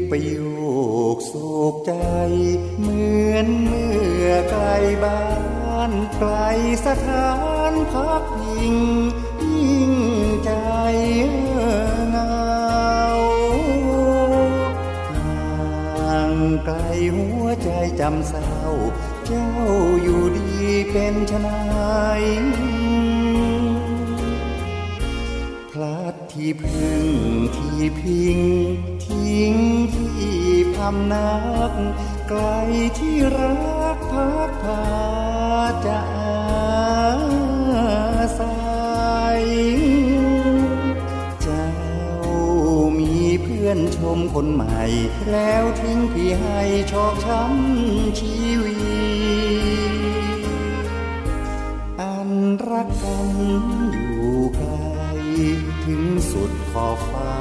[0.10, 0.38] ประโย
[1.13, 1.34] คโศ
[1.73, 1.93] กใจ
[2.80, 4.65] เหมือนเมื่อไกล
[5.04, 5.23] บ้า
[5.89, 6.32] นไกล
[6.86, 7.34] สถา
[7.71, 8.75] นพักพิง
[9.43, 9.93] ยิ่ง
[10.45, 10.52] ใจ
[12.10, 12.34] เหงา
[15.10, 16.34] ห่าง
[16.65, 16.78] ไกล
[17.15, 18.54] หัวใจจำเศร้า
[19.25, 19.49] เจ้า
[20.02, 20.52] อยู่ดี
[20.91, 21.62] เป็นชนา
[22.19, 22.21] ย
[25.81, 27.05] ลัดที่พึ่ง
[27.55, 28.39] ที่พิง
[29.05, 29.53] ทิ้ง
[29.95, 30.39] ที่
[30.75, 31.37] พำนั
[31.71, 31.73] ก
[32.27, 32.41] ไกล
[32.97, 34.83] ที่รักพักพา
[35.85, 35.99] จะ
[37.73, 38.57] อาศั
[39.39, 39.43] ย
[41.41, 41.69] เจ้า
[42.99, 44.81] มีเพื่อนชมคนใหม่
[45.31, 46.59] แล้วทิ้งพี่ให้
[46.91, 48.73] ชอกช้ำชีวิ
[50.37, 50.39] ต
[52.01, 52.29] อัน
[52.69, 53.29] รักกัน
[53.91, 54.69] อยู่ไกล
[55.91, 57.36] ถึงสุดขอบฟ้า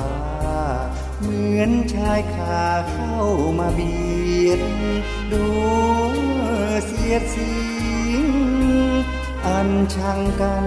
[1.21, 3.19] เหมือนชายคาเข้า
[3.59, 3.99] มาเบี
[4.47, 4.61] ยด
[5.33, 5.47] ดู
[6.87, 7.53] เสียดสี
[9.47, 10.67] อันช่างกัน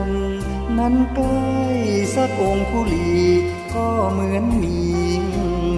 [0.77, 1.49] นั้นใกล้
[2.15, 3.19] สักองคุลี
[3.73, 4.81] ก็เหมือนมี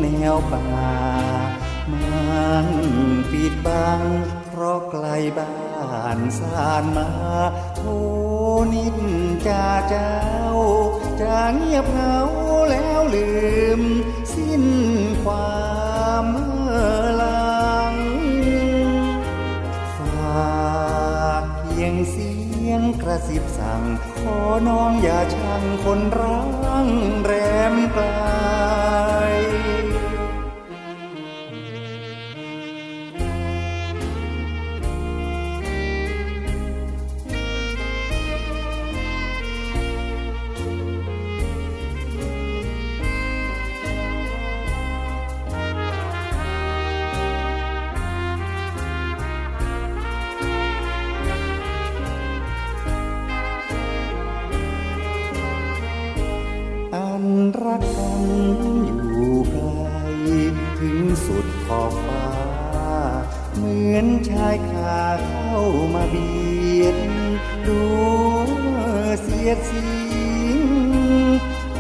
[0.01, 0.65] แนวป่า
[1.91, 2.67] มัน
[3.31, 4.01] ปิดบัง
[4.49, 5.05] เพราะไกล
[5.37, 7.09] บ้านสานมา
[7.75, 7.81] โท
[8.73, 8.95] นิด
[9.47, 10.17] จาเจ้า
[11.21, 12.19] จากเงียบเหงา
[12.69, 13.29] แล้วลื
[13.79, 13.81] ม
[14.33, 14.65] สิ้น
[15.23, 15.63] ควา
[16.21, 16.73] มเมื่อ
[17.17, 17.93] หลัง
[19.97, 22.31] ฝากเพียงเสี
[22.69, 23.81] ยงกระซิบสั่ง
[24.19, 26.41] ขอน้องอย่าชังคนร้า
[26.85, 26.87] ง
[27.23, 27.33] แร
[27.73, 28.33] มกลา
[29.11, 29.12] ง
[61.25, 62.27] สุดขอบฟ้า
[63.55, 65.57] เหมือนชายคาเข้า
[65.93, 66.33] มาเบี
[66.81, 66.97] ยด
[67.67, 67.81] ดู
[69.21, 69.87] เสียดสี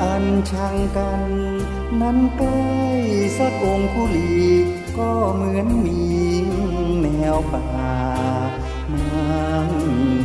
[0.01, 1.21] อันช่างกัน
[2.01, 2.67] นั้นใกล้
[3.37, 4.43] สักองคุลี
[4.97, 6.03] ก็เหมือนมี
[7.01, 7.65] แนวป่า
[8.91, 9.69] มัน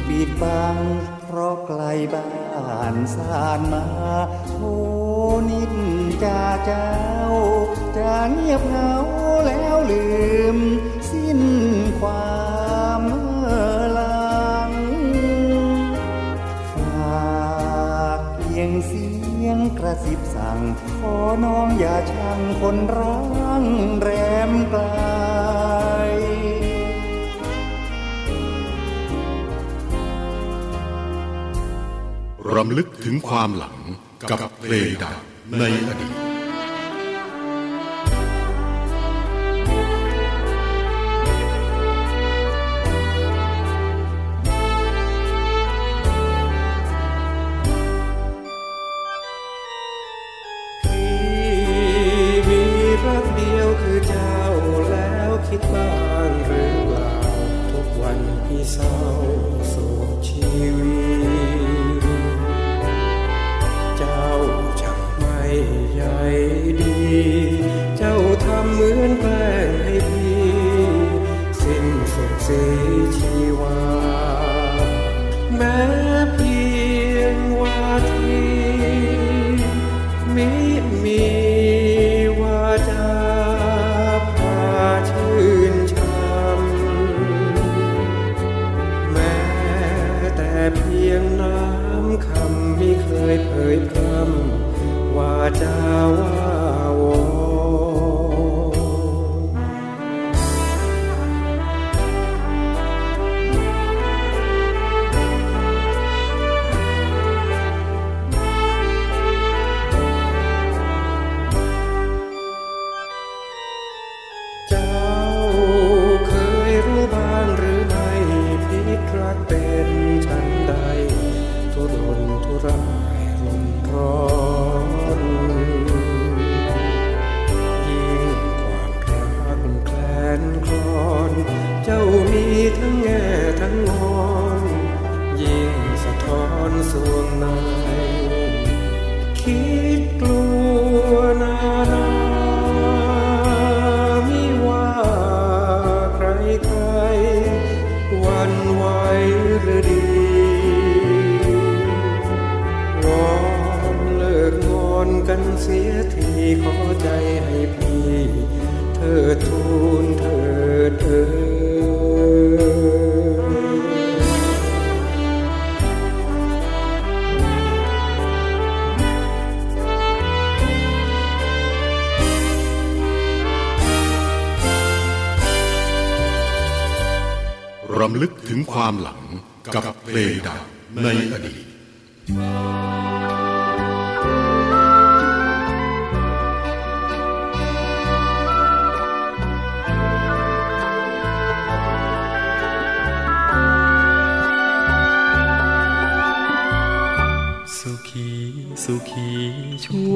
[0.07, 0.77] ปิดบัง
[1.23, 1.83] เพราะไกล
[2.15, 3.87] บ้านสานมา
[4.49, 4.55] โท
[5.49, 5.73] นิด
[6.23, 6.93] จาเจ้า
[7.99, 8.95] จะเงียบเหงา
[9.47, 10.07] แล้วลื
[10.57, 10.59] ม
[11.11, 11.41] สิ้น
[12.01, 12.39] ควา
[12.99, 13.49] มเมื่อ
[13.95, 14.71] หลัง
[16.75, 19.09] ฝากเพียงเสี
[19.45, 20.61] ยงกระซิบสั่ง
[20.99, 23.19] ขอน้องอย่าชังคนรั
[23.63, 23.65] ง
[24.01, 24.09] แร
[24.51, 24.83] มไกล
[32.55, 33.77] รำลึกถึงความหลัง
[34.31, 35.17] กับเพลงดัง
[35.59, 36.28] ในอดีต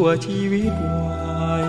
[0.03, 1.66] วชีวิตวัย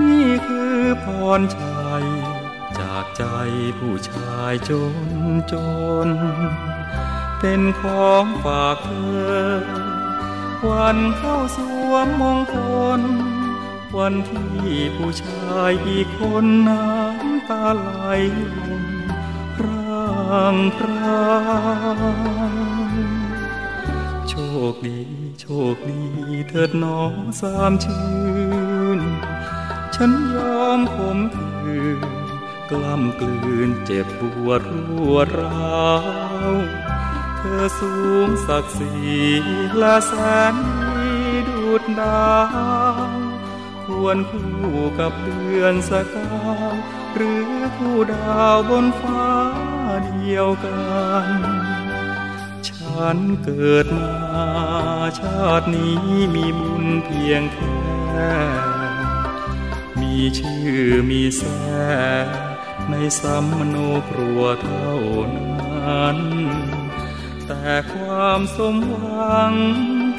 [0.00, 1.06] นี่คือพ
[1.38, 2.06] รชัย
[2.78, 3.24] จากใจ
[3.78, 4.94] ผู้ชายจน
[5.52, 5.54] จ
[6.06, 6.08] น
[7.40, 8.90] เป็นของฝากเธ
[9.30, 9.92] อ
[10.68, 11.58] วันเข้าส
[11.90, 12.56] วมมงค
[12.98, 13.02] ล
[13.96, 17.88] วันที่ผู้ชายอีกคนน้ำตาไหล
[18.56, 18.82] ลง
[19.64, 21.32] ร่างพรา
[22.68, 22.71] ง
[24.72, 24.98] คดี
[25.40, 26.02] โชคดี
[26.48, 27.00] เถิดหนอ
[27.40, 28.06] สามชื่
[28.98, 29.00] น
[29.94, 32.00] ฉันยอมขมขืน
[32.70, 35.90] กล้ำกลืนเจ็บปวดรวดร้า
[36.50, 36.52] ว
[37.36, 37.94] เธอสู
[38.26, 38.94] งศักดิ์ศรี
[39.82, 40.12] ละแส
[40.52, 40.54] น
[40.98, 41.12] ดี
[41.48, 42.32] ดูดดา
[43.06, 43.10] ว
[43.84, 44.52] ควรคู่
[44.98, 46.30] กับเดือนสกา
[46.72, 46.74] ว
[47.14, 49.28] หรือคู่ดาวบนฟ้า
[50.06, 50.82] เดียวกั
[51.28, 51.51] น
[53.04, 54.16] ฉันเกิดมา
[55.20, 55.96] ชาตินี้
[56.34, 58.32] มีบุญเพียงแค่
[60.00, 60.76] มีชื่อ
[61.10, 61.42] มีแส
[62.90, 63.76] ในสัมโน
[64.08, 64.94] ครัวเท่า
[65.36, 66.18] นั้น
[67.46, 69.52] แต่ความสมหวัง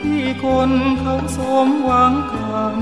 [0.02, 2.78] ที่คนเขาสมหวังกัน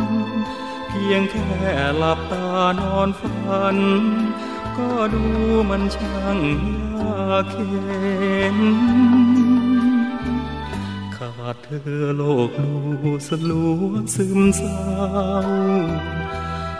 [0.88, 1.52] เพียงแค่
[1.98, 2.48] หลับตา
[2.80, 3.78] นอนฝัน
[4.78, 5.26] ก็ดู
[5.70, 6.38] มันช่าง
[7.00, 8.58] ยากเข็น
[11.54, 11.70] ดเธ
[12.02, 12.72] อโลกดู
[13.28, 14.82] สลัวซึมเศร้า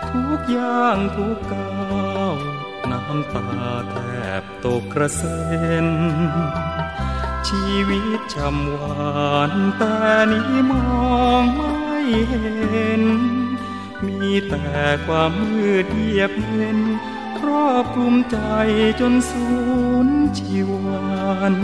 [0.08, 2.34] ทุกอย่างทุกก้าว
[2.90, 3.46] น้ำตา
[3.90, 3.94] แท
[4.40, 5.42] บตกกระเซ็
[5.84, 5.86] น
[7.48, 9.96] ชีวิตจำหวานแต่
[10.32, 11.98] นี้มองไม่
[12.28, 13.02] เห็น
[14.06, 14.66] มีแต่
[15.06, 16.78] ความมืดเยียบเย็น
[17.38, 18.38] ครอบคลุมใจ
[19.00, 19.46] จนสู
[20.06, 20.08] ญ
[20.38, 21.56] ชีวัน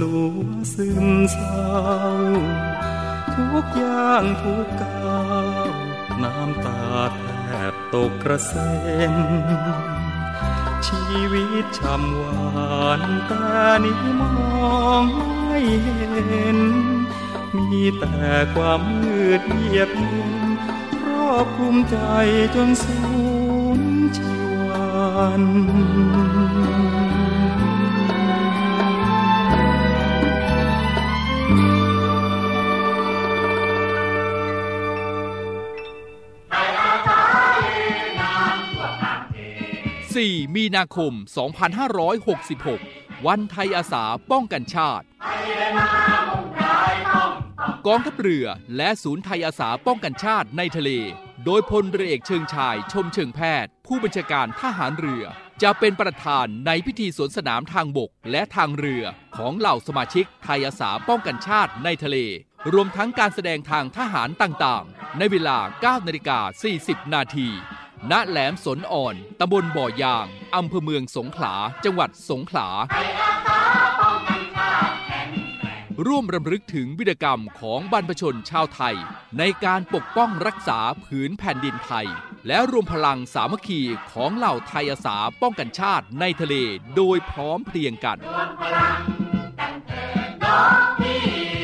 [0.00, 0.38] ลัว
[0.74, 1.68] ซึมเศร้า
[3.34, 5.28] ทุกอย่างทุกก้า
[5.66, 5.68] ว
[6.22, 6.82] น้ำตา
[7.16, 7.22] แท
[7.72, 8.72] บตกกระเซ็
[9.12, 9.14] น
[10.86, 13.46] ชีวิตช่ำหวานแต่
[13.84, 15.04] นี้มอง
[15.46, 16.58] ไม่เห็น
[17.70, 20.32] มีแต่ความมืดเยียบเย็น
[21.00, 21.98] ครอบคลุมใจ
[22.54, 23.00] จนสู
[23.78, 23.80] ญ
[24.16, 24.32] ชี
[24.68, 25.44] วัน
[40.22, 41.12] 4 มีนาคม
[42.34, 45.04] 2566 วันไทยอาสาป้องกันชาติ
[47.86, 48.46] กองทัพเรือ
[48.76, 50.90] และศูนย์ไทยอาสาป้องกันชาติในทะเล
[51.44, 55.24] โดยพลเรือเอกเชิงชายชมเชิงแพทย์ ผู้บัญชาการทหารเรือ
[55.62, 59.04] จะเป็นประธานในพิธีสวนสนามทางบกและทางเรือ
[59.36, 62.16] ของเหล่าสมาชิกไทยอาสาป้องกันชาติในทะเล
[62.72, 65.58] รวมทั้งการแสดงทางทหารต่างๆ ในเวลา
[66.00, 66.38] 9 นาฬิกา
[66.76, 67.48] 40 นาที
[68.12, 70.26] ณแหลมสนอ่อน ตำบลบ่อยาง
[70.56, 72.68] อำเภอเมืองสงขลา จังหวัดสงขลา
[76.06, 78.96] ร่วมรำลึกถึงวิรกรรมของบรรพชนชาวไทย
[79.38, 82.06] ในการปกป้องรักษาผืนแผ่นดินไทย
[82.46, 83.80] และรวมพลังสามัคคี
[84.12, 86.54] ของเหล่าไทยอาสาป้องกันชาติในทะเล
[86.96, 88.18] โดยพร้อมเพรียงกัน
[91.62, 91.63] ห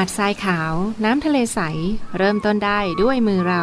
[0.00, 0.72] าดทรายขาว
[1.04, 1.60] น้ำทะเลใส
[2.18, 3.62] เริ่มต้นได้ด้วยมือเรา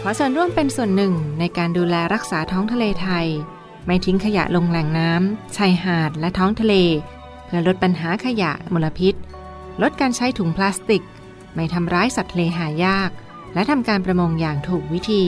[0.00, 3.26] ขอส่วนร่วมเป็นส่วนหนึ่งในการดูแลรักษาท้องทะเลไทย
[3.86, 6.74] ไม่ทิ้งขยะลงแหล่งน้ำชายหาดและท้องทะเล
[7.46, 9.14] เพื่อลดปัญหาขยะมลพิษ
[9.82, 11.02] ลดการใช้ถุงพลาสติก
[11.54, 13.10] ไม่ทำร้ายสัตว์ทะเลหายาก
[13.54, 15.24] และทำการประมงอย่างถูกวิธี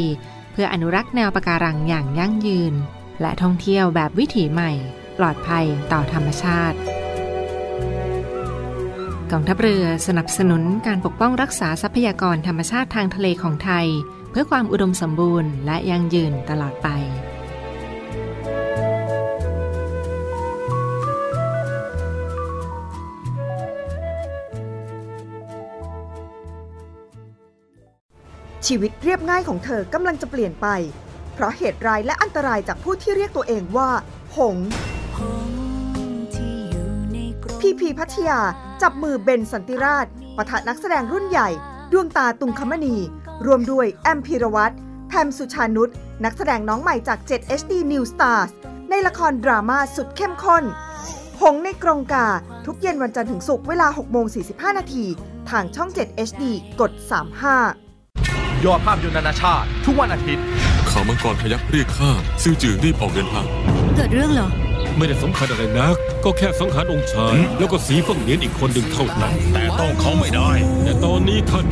[0.52, 2.74] เพื่ออนุรักษ์แนวปะการังอย่างยั่งยืน
[3.20, 4.72] และท่องเที่ยวแบบวิถีใหม่
[5.18, 6.78] ปลอดภัยต่อธรรมชาติ
[9.32, 13.86] กองทัพเรือสนับสนุนการปกป้องรักษาทรัพยากรธรรมชาติทางทะเลของไทย
[14.30, 16.88] เพื่อความอุดมสมบูรณ์และยั่งยืนตลอดไป
[28.66, 30.66] ชีวิตเรียบง่ายของเธอกำลังจะเปลี่ยนไป
[31.34, 33.90] เพราะเหตุร้ายและอันตรายจากผู้ที่เรียกตัวเองว่า
[34.36, 34.56] หง
[37.62, 38.40] พีพีพัทยา
[38.82, 40.06] จับมือเบนสันติราช
[40.36, 41.48] ปะทะนักแสดงรุ่นใหญ่
[41.92, 42.96] ดวงตาตุงคมณี
[43.46, 44.74] รวมด้วยแอมพีรวัตร
[45.08, 45.88] แพมสุชานุช
[46.24, 48.50] นักแสดงน้องใหม่จาก 7 HD New Stars
[48.90, 50.64] ในละครดราม่าสุดเข้มข้น
[51.42, 52.26] หงส์ในกรงกา
[52.66, 55.04] ทุกเย็นวันจันทร์ถึงศุกร์เวลา6โมง45 นาที
[55.50, 56.44] ทางช่อง 7 HD
[56.80, 56.92] กด
[57.78, 60.44] 35 ยอดภาพยนตร์นานาชาติ ทุกวันอาทิตย์
[60.90, 62.10] ข่าวมังกรพยักเรียกข้า
[62.42, 63.44] ซิ่วจือรีบออกเดินทาง
[63.96, 64.50] เกิดเรื่องเหรอ
[64.98, 70.50] ไม่ได้สำคัญอะไรนัก ก็แค่สังหารองค์ชาย แล้วก็สีฟังเหนียนอีกคนหนึ่งเท่านั้น แต่ต้องเขาไม่ได้
[70.84, 71.64] แต่ตอนนี้ท่าน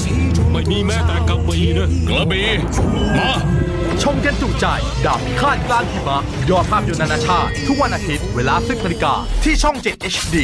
[0.52, 2.48] ไม่มีแม้แต่กระบี่นะกระบี่
[3.18, 3.32] มา
[4.02, 4.66] ชมกันจุใจ
[5.06, 6.18] ดาบพิฆาตกลางหิมะ
[6.50, 9.12] ยอดภาพยนตร์นานาชาติ ทุกวันอาทิตย์เวลา10นาฬิกา
[9.44, 10.36] ที่ช่อง 7 HD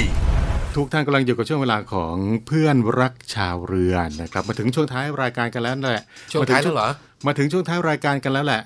[0.77, 2.17] ทุกท่านกำลังอยู่กับช่วงเวลาของ
[2.47, 6.89] เพื่อนรักชาวเรือนะครับ มาถึงช่วงท้ายรายการกันแล้วแหละช่วงท้ายแล้วเหรอ
[7.27, 8.63] มาถึงช่วงท้ายรายการกันแล้วแหละ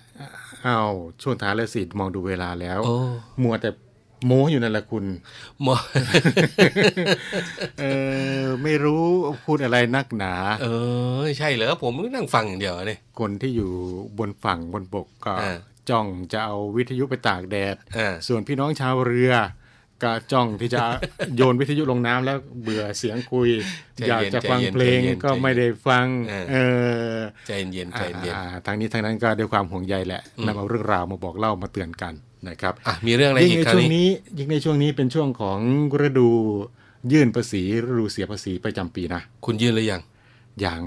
[0.67, 0.91] อ้าว
[1.23, 2.97] ช่วงท้ายแล้วสิมองดูเวลาแล้วโอ้
[3.43, 3.71] มัวแต่
[4.27, 5.05] โม้อยู่นั่นแหละคุณ
[5.63, 5.77] หมอ
[7.81, 7.85] เอ
[8.43, 9.05] อไม่รู้
[9.47, 10.67] พูดอะไรนักหนา เอ
[11.23, 13.71] อ ใช่เหรอผมนั่งฟังอย่างเดียวเนี่ยคนที่อยู่
[14.19, 15.57] บนฝั่งบนบกก็อ่า
[15.91, 19.35] จ้องจะเอาวิทยุไปตากแดดอ่าส่วนพี่น้องชาวเรือ
[20.03, 20.83] ก็จ้องที่จะ
[21.37, 23.49] โยนวิทยุลงน้ำแล้วเบื่อเสียงคุย
[23.97, 26.57] ใจเย็นอยากจะฟังใจเย็นเพลงใจเย็นก็ไม่ได้ฟัง เออเอ
[27.17, 32.15] อใจเย็นๆใจเย็นอ่าทางนี้ทางนั้นก็ด้วยความห่วงใยแหละอืมนำเอาเรื่องราวมาบอกเล่ามาเตือนกัน
[32.49, 35.59] นะครับอะมีเรื่องอะไรยิ่งอีกในคราวช่วงนี้นี้ยิ่งในช่วงนี้เป็นช่วงของ
[36.07, 36.29] ฤดู
[37.13, 40.03] ยื่นภาษีฤดูเสียภาษีประจำปีนะคุณยื่นหรือยัง
[40.61, 40.81] อย่าง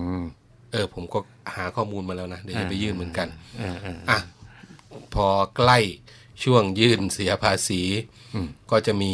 [0.71, 1.19] เออผมก็
[1.55, 3.27] หาข้อมูลมาแล้วนะเดี๋ยวจะไปยื่นเหมือนกัน
[3.59, 4.19] เออเอออะ
[5.13, 5.77] พอใกล้
[6.43, 7.81] ช่วงยื่นเสียภาษี
[8.33, 9.11] อืมก็จะมี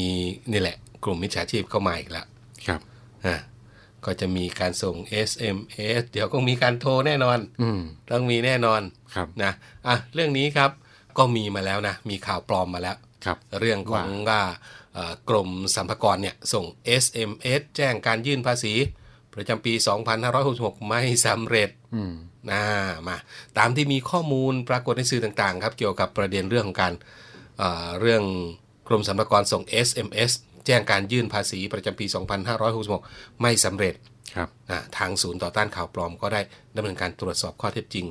[0.51, 2.25] นี่แหละ กลุ่มมิจฉาชีพเข้ามาอีกแล้ว
[2.67, 2.81] ครับ
[3.25, 3.35] อะ
[4.05, 4.95] ก็จะมีการส่ง
[5.29, 7.79] SMS เดี๋ยวก็มีการโทรแน่นอนอืม
[8.11, 8.81] ต้องมีแน่นอน
[9.15, 9.51] ครับนะ
[9.87, 10.71] อะเรื่องนี้ครับ
[11.20, 12.95] ก็มีมาแล้วนะ มีข่าวปลอมมาแล้ว
[13.26, 14.41] ครับเรื่องของว่า
[14.93, 16.65] เอ่อกรมสรรพากรเนี่ยส่ง
[17.03, 18.74] SMS แจ้งการยื่นภาษี
[19.34, 19.74] ประจำปี
[20.32, 22.13] 2566 ไม่สำเร็จอืม
[22.51, 22.63] นะ
[23.07, 23.17] มา
[23.57, 26.93] ตามที่มีข้อมูลปรากฏในสื่อต่างๆ ครับ เกี่ยวกับประเด็นเรื่องของการ
[27.57, 28.24] เอ่อเรื่อง
[28.88, 30.32] กรมสรรพากรส่ง SMS
[30.65, 32.05] แจ้งการยื่นภาษีประจำปี
[32.74, 33.95] 2566 ไม่สำเร็จ
[34.36, 36.41] ครับนะทางศูนย์ต่อต้านข่าวปลอมก็ได้
[36.76, 38.05] ดำเนินการตรวจสอบข้อเท็จจริง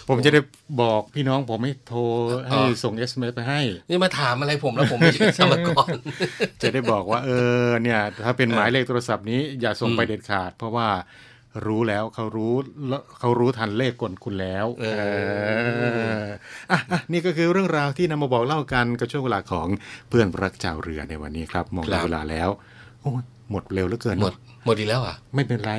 [0.09, 0.41] ผมจะได้
[0.83, 2.01] บอกพี่น้องผมให้โทร
[2.49, 5.95] ให้อ๋อส่ง SMS ไปให้นี่มาถามอะไรผมแล้วผมไม่ใช่สรรพากร
[6.63, 7.31] จะได้บอกว่าเอ
[7.67, 10.89] อเนี่ย ถ้าเป็นหมายเลขโทรศัพท์นี้อย่าส่งไปอืมเด็ดขาด เพราะว่า
[11.67, 12.55] รู้แล้วเขารู้
[12.89, 15.03] แล้วเขารู้ทันเลขกลคุณแล้วเออเอ
[16.25, 16.27] อ
[16.71, 19.69] อะอะนี่ก็คือเรื่องราวที่นำมาบอกเล่ากันกับช่วงเวลาของ
[20.09, 22.49] เพื่อนรักเจ้าเรือในวันนี้ครับมองดูเวลาแล้ว
[23.01, 24.35] โอ้ยหมดเร็วเหลือเกินหมด
[24.67, 25.73] หมดดีแล้วอะ ไม่เป็นไร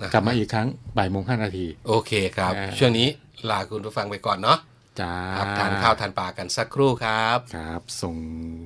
[0.00, 3.08] นะกลับมาอีกครั้งบ่ายโมงห้านาที โอเคครับอ่าช่วงนี้
[3.50, 4.58] ลาคุณผู้ฟังไปก่อนเนาะ
[5.00, 8.14] จ้าครับทานข้าวทานปลากันสักครู่ครับ ครับ ส่ง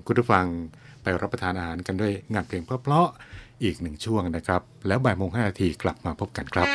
[0.06, 0.46] คุณผู้ฟัง
[1.02, 6.66] ไปรับประทานอาหารกันด้วยงานเพลงเพราะๆ อีกหนึ่งช่วงนะครับ แล้วบ่ายโมงห้านาทีกลับมาพบกันครับ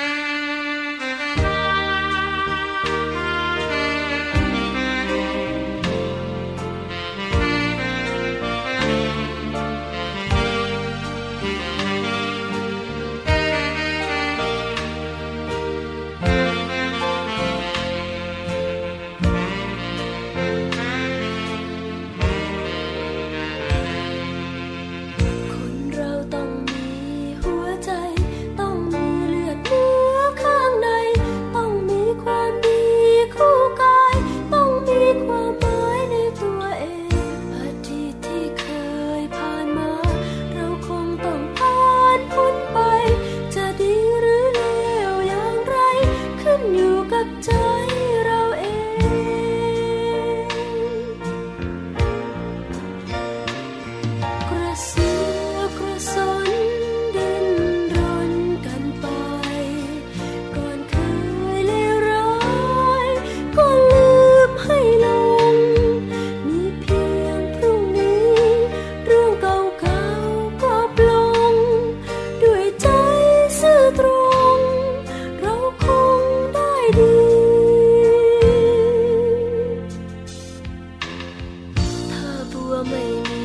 [82.75, 82.91] 我没
[83.29, 83.44] 你。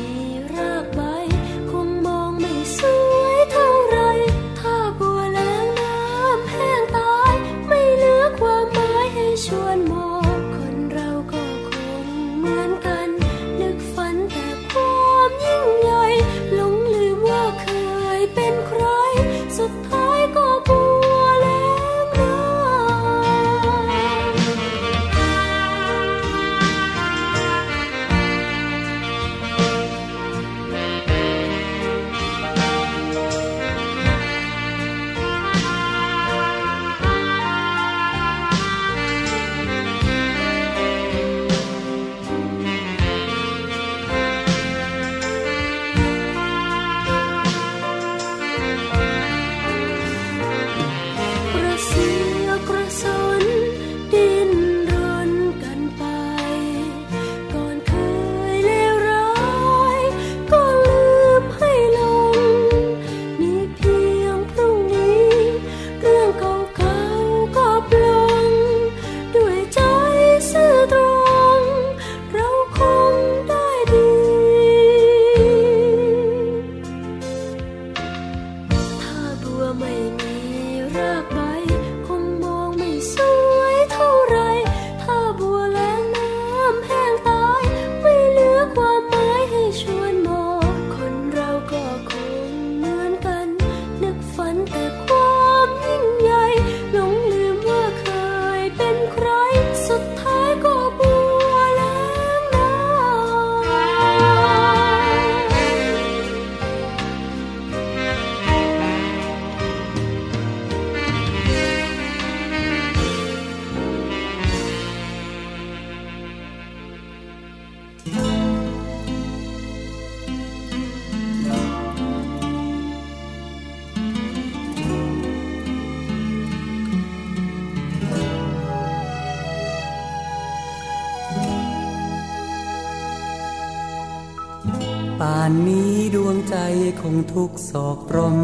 [137.11, 138.37] งทุกโศกตรม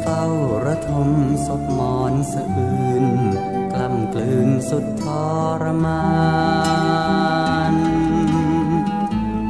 [0.00, 0.24] เฝ้า
[0.64, 1.10] ระทม
[1.46, 3.06] ศพหมอนสะอื่น
[3.72, 5.04] กล้ำกลืนสุดท
[5.62, 6.04] รมา
[7.72, 7.74] น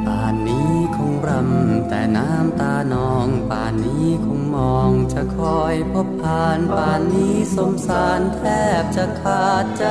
[0.06, 8.42] ป่านนี้คงรำแต่น้ำตานองป่านนี้คงมองจะคอยพบผ่านป่านนี้สมสารแท
[8.80, 9.86] บจะขาดใจ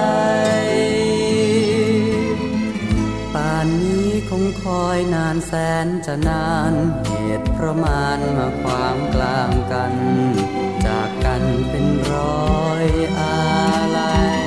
[3.33, 5.51] ป่านนี้คงคอยนานแส
[5.85, 6.75] นจะนาน
[7.61, 9.93] เพราะมานมาความกลางกัน
[10.85, 12.87] จากกันเป็นร้อย
[13.19, 13.37] อา
[13.97, 14.41] ลัย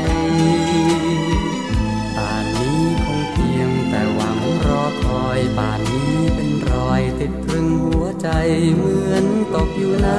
[2.16, 8.28] ป่านนี้คงเพียงแต่หวังรอคอยป่านนี้เป็นรอยติดตรึงหัวใจ
[8.74, 10.10] เหมือนตกอยู่ใน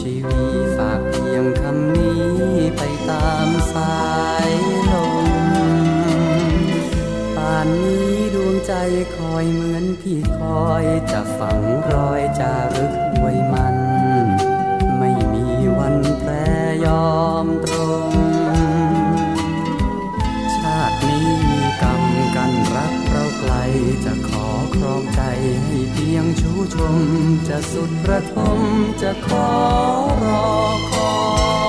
[0.00, 0.44] ชีวี
[0.76, 2.20] ฝากเพียงคำนี้
[2.76, 4.00] ไปตามสา
[4.48, 4.50] ย
[4.90, 4.92] ล
[5.24, 5.28] ม
[7.36, 8.72] ป่านนี้ดวงใจ
[9.16, 11.60] คอยเหมือนพี่คอยจะฝัง
[11.92, 13.76] รอยจารึกไว้มัน
[26.80, 27.00] ชม
[27.48, 28.60] จะสุดประทม
[29.02, 29.48] จะขอ
[30.24, 30.46] รอ
[30.90, 31.12] คอ
[31.58, 31.59] ย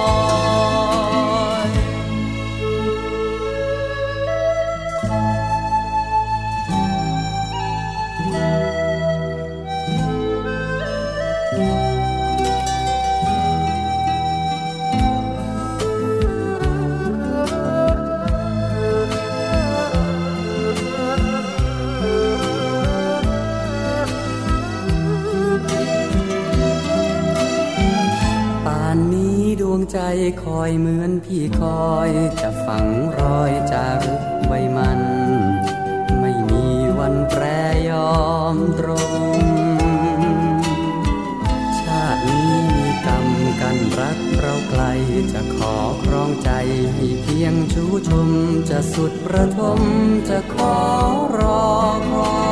[29.91, 29.99] ใจ
[30.43, 32.09] คอยเหมือนพี่คอย
[32.41, 32.87] จะฝัง
[33.19, 35.01] รอยจารึกไว้มัน
[36.19, 36.65] ไม่มี
[36.99, 37.43] วันแปร
[37.89, 38.21] ยอ
[38.53, 38.89] มตร
[39.37, 39.41] ง
[41.79, 43.27] ชาตินี้มีกรรม
[43.61, 44.83] กันรักเราไกล
[45.33, 46.49] จะขอครองใจ
[46.93, 48.29] ให้เพียงชูชม
[48.69, 49.81] จะสุดประทม
[50.29, 50.77] จะขอ
[51.37, 51.65] รอ
[52.11, 52.50] คอย